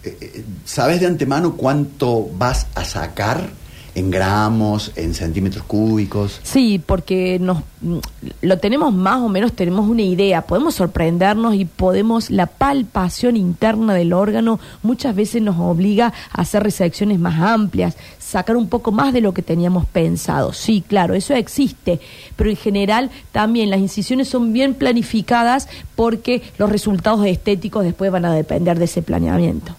[0.04, 3.49] eh, eh, sabes de antemano cuánto vas a sacar
[3.93, 6.39] en gramos, en centímetros cúbicos?
[6.43, 7.97] Sí, porque nos mm,
[8.41, 13.93] lo tenemos más o menos, tenemos una idea, podemos sorprendernos y podemos, la palpación interna
[13.93, 17.97] del órgano muchas veces nos obliga a hacer resecciones más amplias,
[18.32, 20.53] sacar un poco más de lo que teníamos pensado.
[20.53, 21.99] Sí, claro, eso existe,
[22.36, 28.25] pero en general también las incisiones son bien planificadas porque los resultados estéticos después van
[28.25, 29.75] a depender de ese planeamiento.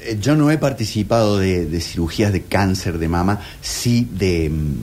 [0.00, 4.74] Eh, Yo no he participado de, de cirugías de cáncer de mama, sí de mm,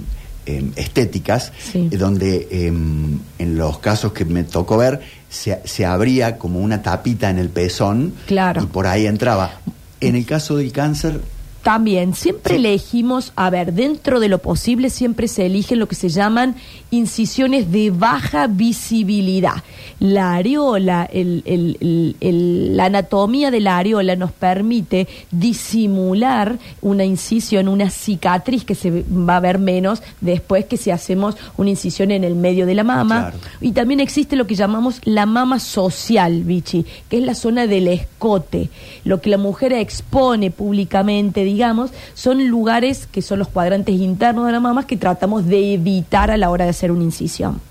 [0.46, 1.88] em, estéticas, Sí.
[1.92, 5.00] eh, donde em, en los casos que me tocó ver
[5.30, 8.62] se, se abría como una tapita en el pezón Claro.
[8.64, 9.62] y por ahí entraba.
[10.02, 11.22] En el caso del cáncer,
[11.64, 16.10] También, siempre elegimos, a ver, dentro de lo posible siempre se eligen lo que se
[16.10, 16.56] llaman
[16.92, 19.64] incisiones de baja visibilidad.
[20.02, 27.06] La areola, el- el- el- el- la anatomía de la areola nos permite disimular una
[27.06, 32.12] incisión, una cicatriz que se va a ver menos después que si hacemos una incisión
[32.12, 33.32] en el medio de la mama.
[33.32, 33.38] Claro.
[33.62, 37.88] Y también existe lo que llamamos la mama social, Vichy, que es la zona del
[37.88, 38.70] escote.
[39.06, 44.52] Lo que la mujer expone públicamente, digamos, son lugares que son los cuadrantes internos de
[44.52, 47.62] la mama que tratamos de evitar a la hora de hacer una incisión.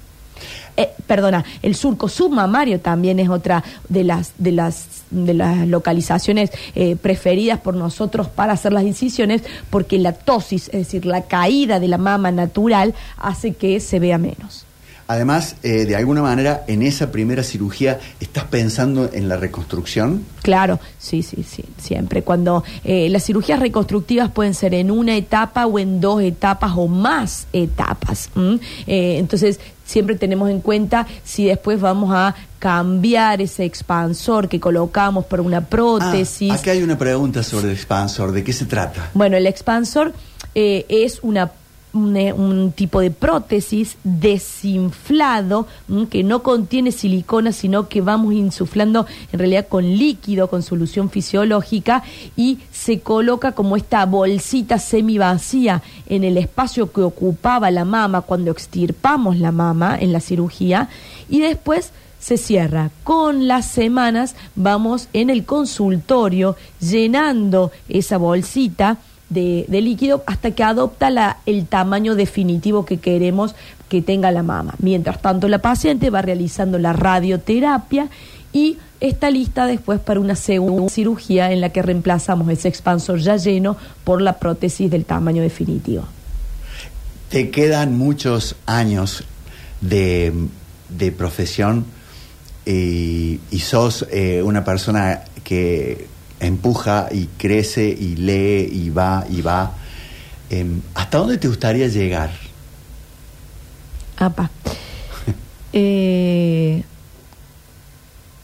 [0.76, 6.50] Eh, perdona, el surco submamario también es otra de las de las de las localizaciones
[6.74, 11.78] eh, preferidas por nosotros para hacer las incisiones porque la tosis, es decir, la caída
[11.78, 14.64] de la mama natural hace que se vea menos.
[15.06, 20.24] Además, eh, de alguna manera, en esa primera cirugía, ¿estás pensando en la reconstrucción?
[20.42, 22.22] Claro, sí, sí, sí, siempre.
[22.22, 26.88] Cuando eh, las cirugías reconstructivas pueden ser en una etapa o en dos etapas o
[26.88, 28.30] más etapas.
[28.86, 35.24] Eh, entonces, siempre tenemos en cuenta si después vamos a cambiar ese expansor que colocamos
[35.26, 36.50] por una prótesis.
[36.50, 38.32] Ah, acá hay una pregunta sobre el expansor.
[38.32, 39.10] ¿De qué se trata?
[39.14, 40.12] Bueno, el expansor
[40.54, 41.50] eh, es una
[41.92, 48.34] un, eh, un tipo de prótesis desinflado mm, que no contiene silicona, sino que vamos
[48.34, 52.02] insuflando en realidad con líquido, con solución fisiológica
[52.36, 58.22] y se coloca como esta bolsita semi vacía en el espacio que ocupaba la mama
[58.22, 60.88] cuando extirpamos la mama en la cirugía
[61.28, 62.90] y después se cierra.
[63.02, 68.98] Con las semanas vamos en el consultorio llenando esa bolsita
[69.32, 73.54] de, líquido hasta que adopta el tamaño definitivo que queremos
[73.88, 74.74] que tenga la mama.
[74.78, 78.08] Mientras tanto, la paciente va realizando la radioterapia
[78.52, 83.36] y está lista después para una segunda cirugía en la que reemplazamos ese expansor ya
[83.36, 86.04] lleno por la prótesis del tamaño definitivo.
[87.28, 89.24] Te quedan muchos años
[89.80, 90.32] de,
[91.16, 91.84] profesión
[92.64, 96.11] y, y sos eh, una persona que
[96.46, 99.72] empuja y crece y lee y va y va.
[100.50, 102.30] Em, ¿Hasta dónde te gustaría llegar?
[104.18, 104.50] Apa.
[105.74, 106.82] Eh,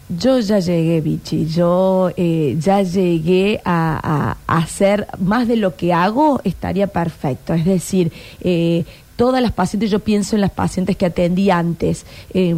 [0.08, 1.44] yo ya llegué, Vichy.
[1.46, 7.52] Yo eh, ya llegué a, a- a hacer más de lo que hago, estaría perfecto.
[7.52, 8.84] Es decir, eh,
[9.16, 12.54] todas las pacientes, yo pienso en las pacientes que atendí antes, eh,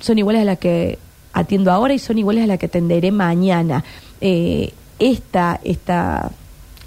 [0.00, 0.98] son iguales a las que
[1.32, 3.82] atiendo ahora y son iguales a las que atenderé mañana.
[4.20, 6.30] Eh, esta, esta,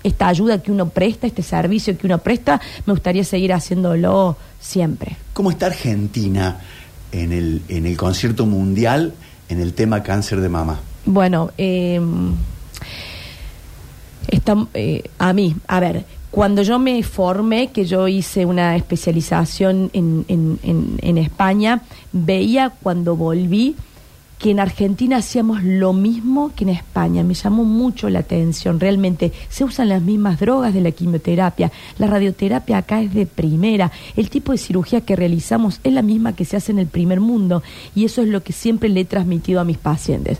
[0.04, 5.16] esta ayuda que uno presta, este servicio que uno presta, me gustaría seguir haciéndolo siempre.
[5.34, 6.60] ¿Cómo está Argentina
[7.12, 9.14] en el, en el concierto mundial
[9.48, 10.80] en el tema cáncer de mama?
[11.06, 12.00] Bueno, eh,
[14.28, 19.90] está, eh, a mí, a ver, cuando yo me formé, que yo hice una especialización
[19.94, 23.76] en, en- en- en España, veía cuando volví
[24.40, 27.24] que en Argentina hacíamos lo mismo que en España.
[27.24, 28.80] Me llamó mucho la atención.
[28.80, 31.72] Realmente se usan las mismas drogas de la quimioterapia.
[31.98, 33.92] La radioterapia acá es de primera.
[34.16, 37.20] El tipo de cirugía que realizamos es la misma que se hace en el primer
[37.20, 37.62] mundo.
[37.96, 40.38] Y eso es lo que siempre le he transmitido a mis pacientes.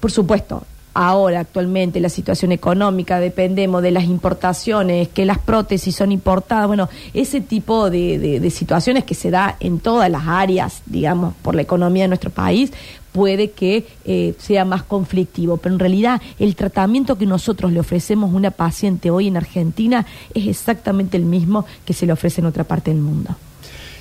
[0.00, 0.64] Por supuesto,
[0.94, 6.88] ahora actualmente la situación económica, dependemos de las importaciones, que las prótesis son importadas, bueno,
[7.14, 11.62] ese tipo de, de- situaciones que se da en todas las áreas, digamos, por la
[11.62, 12.72] economía de nuestro país,
[13.18, 18.32] puede que eh, sea más conflictivo, pero en realidad el tratamiento que nosotros le ofrecemos
[18.32, 22.46] a una paciente hoy en Argentina es exactamente el mismo que se le ofrece en
[22.46, 23.34] otra parte del mundo.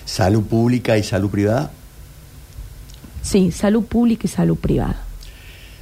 [0.05, 1.71] ¿Salud pública y salud privada?
[3.23, 5.01] Sí, salud pública y salud privada.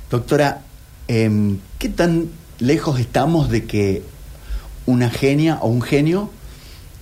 [0.10, 0.62] Doctora,
[1.10, 2.30] em, ¿qué tan
[2.60, 4.02] lejos estamos de que
[4.86, 6.30] una genia o un genio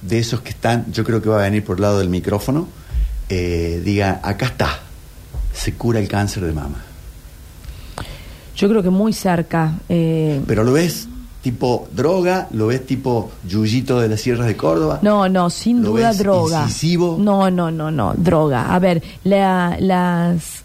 [0.01, 2.69] de esos que están, yo creo que va a venir por el lado del micrófono,
[3.29, 4.79] eh, diga, acá está,
[5.53, 6.83] se cura el cáncer de mama?
[8.55, 9.73] Yo creo que muy cerca.
[9.89, 11.07] eh, Pero lo ves
[11.41, 14.99] tipo droga, lo ves tipo Yuyito de las Sierras de Córdoba.
[15.01, 16.61] No, no, sin ¿Lo duda ves droga.
[16.63, 17.17] incisivo?
[17.19, 18.73] No, no, no, no, droga.
[18.73, 20.63] A ver, la- las,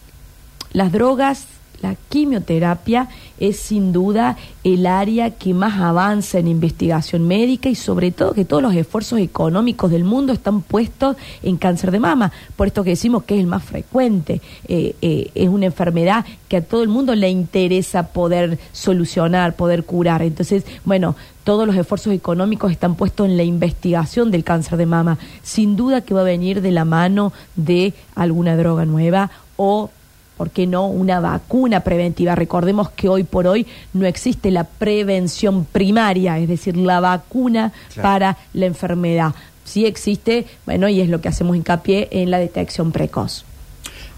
[0.72, 1.44] las drogas,
[1.80, 3.08] la quimioterapia
[3.38, 8.44] es sin duda el área que más avanza en investigación médica y sobre todo que
[8.44, 12.32] todos los esfuerzos económicos del mundo están puestos en cáncer de mama.
[12.56, 14.40] Por esto que decimos que es el más frecuente.
[14.66, 19.84] Eh, eh, es una enfermedad que a todo el mundo le interesa poder solucionar, poder
[19.84, 20.22] curar.
[20.22, 21.14] Entonces, bueno,
[21.44, 25.18] todos los esfuerzos económicos están puestos en la investigación del cáncer de mama.
[25.42, 29.90] Sin duda que va a venir de la mano de alguna droga nueva o,
[30.38, 32.34] ¿por qué no?, una vacuna preventiva.
[32.34, 38.08] Recordemos que hoy por hoy no existe la prevención primaria, es decir, la vacuna Claro.
[38.08, 39.34] para la enfermedad.
[39.64, 43.44] Sí existe, bueno, y es lo que hacemos hincapié en la detección precoz.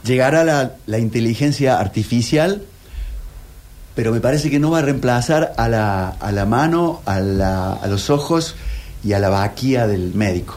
[0.04, 2.62] Llegará la, la inteligencia artificial,
[3.94, 7.72] pero me parece que no va a reemplazar a la, a la mano, a, la-
[7.72, 8.54] a los ojos
[9.02, 10.56] y a la vaquía del médico.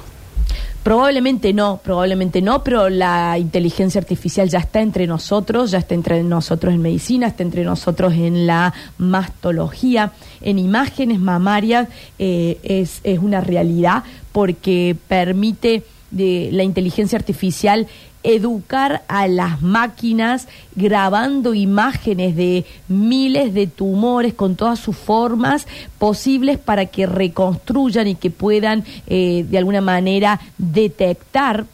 [0.84, 6.22] Probablemente no, probablemente no, pero la inteligencia artificial ya está entre nosotros, ya está entre
[6.24, 10.12] nosotros en medicina, está entre nosotros en la mastología,
[10.42, 11.88] en imágenes mamarias,
[12.20, 14.04] eh, es, es una realidad
[14.34, 17.88] porque permite de la inteligencia artificial
[18.24, 25.68] educar a las máquinas grabando imágenes de miles de tumores con todas sus formas
[26.00, 31.66] posibles para que reconstruyan y que puedan eh, de alguna manera detectar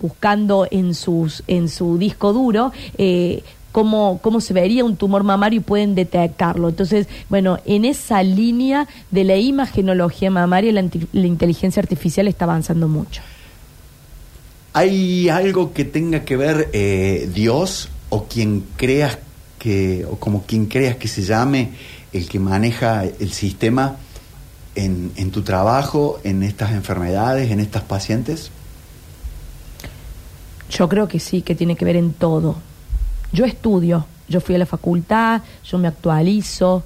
[0.00, 5.60] buscando en sus en su disco duro eh, cómo, cómo se vería un tumor mamario
[5.60, 6.68] y pueden detectarlo.
[6.68, 12.88] Entonces, bueno, en esa línea de la imagenología mamaria, la, la inteligencia artificial está avanzando
[12.88, 13.22] mucho.
[14.72, 19.18] ¿Hay algo que tenga que ver eh, Dios o quien creas
[19.58, 21.72] que, o como quien creas que se llame,
[22.12, 23.96] el que maneja el sistema
[24.74, 28.50] en, en tu trabajo, en estas enfermedades, en estas pacientes?
[30.70, 32.56] Yo creo que sí, que tiene que ver en todo.
[33.32, 36.84] Yo estudio, yo fui a la facultad, yo me actualizo,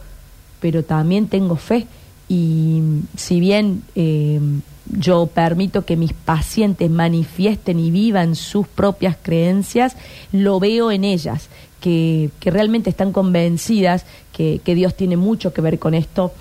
[0.58, 1.86] pero también tengo fe.
[2.28, 2.80] Y
[3.16, 4.40] si bien eh,
[4.86, 9.96] yo permito que mis pacientes manifiesten y vivan sus propias creencias,
[10.32, 11.48] lo veo en ellas,
[11.80, 16.32] que, que realmente están convencidas que, que Dios tiene mucho que ver con esto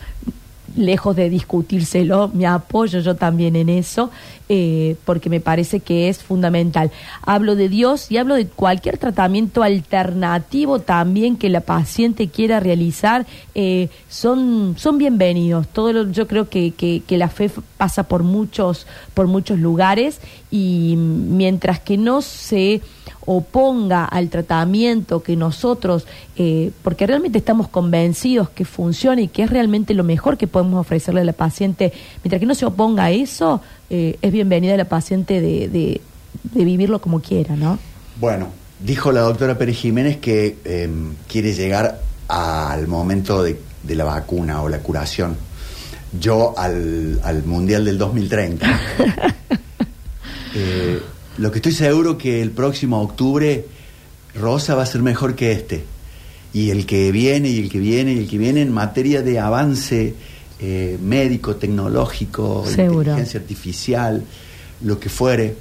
[0.75, 4.09] lejos de discutírselo, me apoyo yo también en eso,
[4.49, 6.91] eh, porque me parece que es fundamental.
[7.21, 13.25] Hablo de Dios y hablo de cualquier tratamiento alternativo también que la paciente quiera realizar,
[13.55, 15.67] eh, son, son bienvenidos.
[15.67, 20.95] Todo yo creo que, que, que la fe pasa por muchos, por muchos lugares y
[20.97, 22.81] mientras que no se
[23.25, 26.05] oponga al tratamiento que nosotros,
[26.35, 30.79] eh, porque realmente estamos convencidos que funciona y que es realmente lo mejor que podemos
[30.79, 31.93] ofrecerle a la paciente,
[32.23, 36.01] mientras que no se oponga a eso, eh, es bienvenida la paciente de, de,
[36.43, 37.79] de vivirlo como quiera, ¿no?
[38.19, 38.47] Bueno,
[38.79, 40.89] dijo la doctora Pérez Jiménez que eh,
[41.27, 45.37] quiere llegar al momento de, de la vacuna o la curación.
[46.19, 48.79] Yo al, al Mundial del 2030.
[50.55, 51.01] Eh,
[51.37, 53.65] lo que estoy seguro que el próximo octubre
[54.35, 55.83] Rosa va a ser mejor que este.
[56.53, 59.39] Y el que viene, y el que viene, y el que viene en materia de
[59.39, 60.13] avance
[60.59, 62.99] eh, médico, tecnológico, Seguro.
[63.01, 64.23] inteligencia artificial,
[64.81, 65.55] lo que fuere,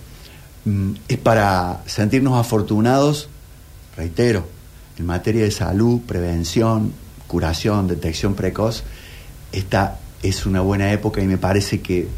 [0.64, 3.29] mm, es para sentirnos afortunados,
[3.97, 4.47] reitero,
[4.99, 6.93] en materia de salud, prevención,
[7.27, 8.85] curación, detección precoz,
[9.53, 12.09] esta es una buena época y me parece que,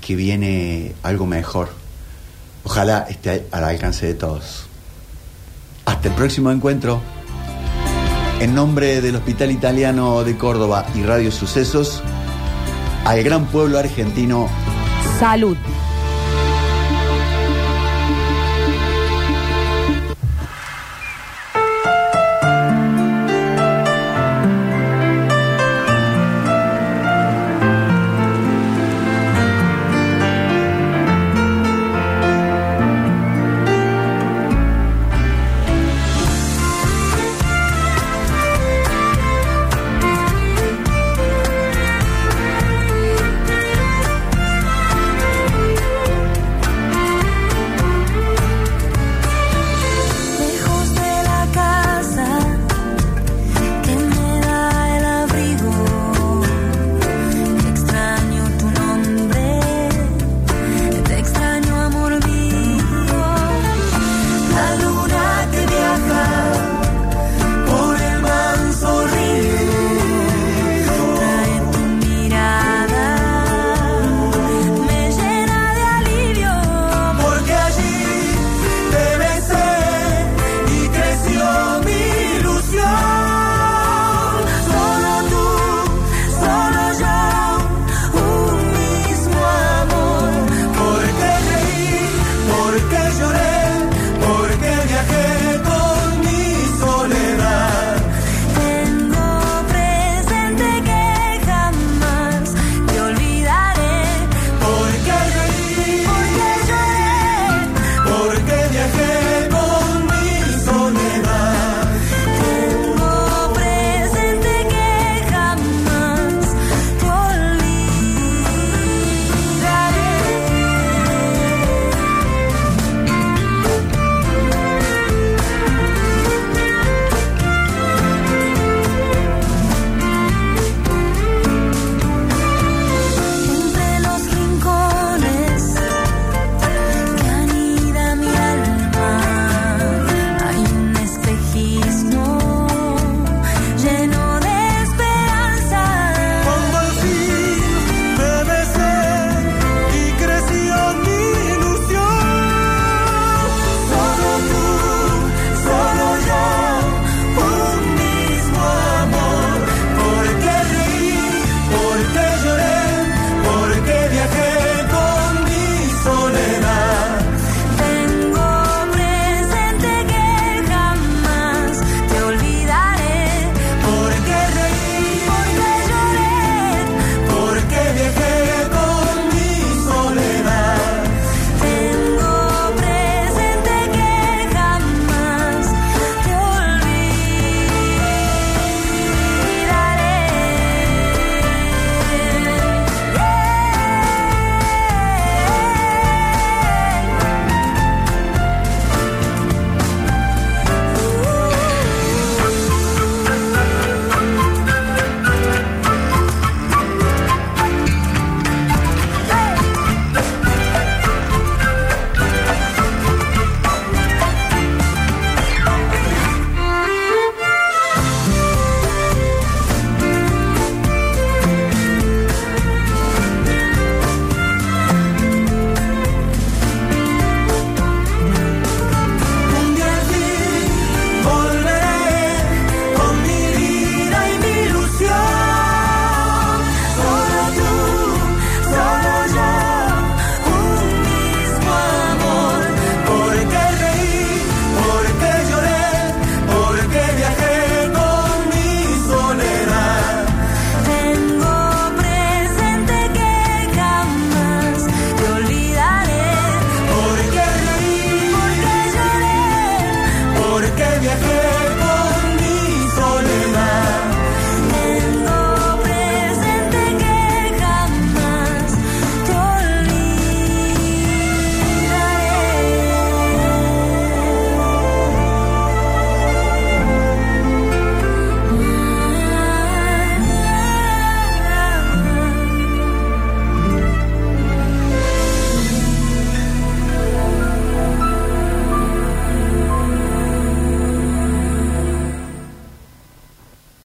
[0.00, 1.85] que viene algo mejor.
[2.66, 4.66] Ojalá esté al alcance de todos.
[5.84, 7.00] Hasta el próximo encuentro.
[8.40, 12.02] En nombre del Hospital Italiano de Córdoba y Radio Sucesos,
[13.04, 14.48] al gran pueblo argentino
[15.20, 15.56] Salud.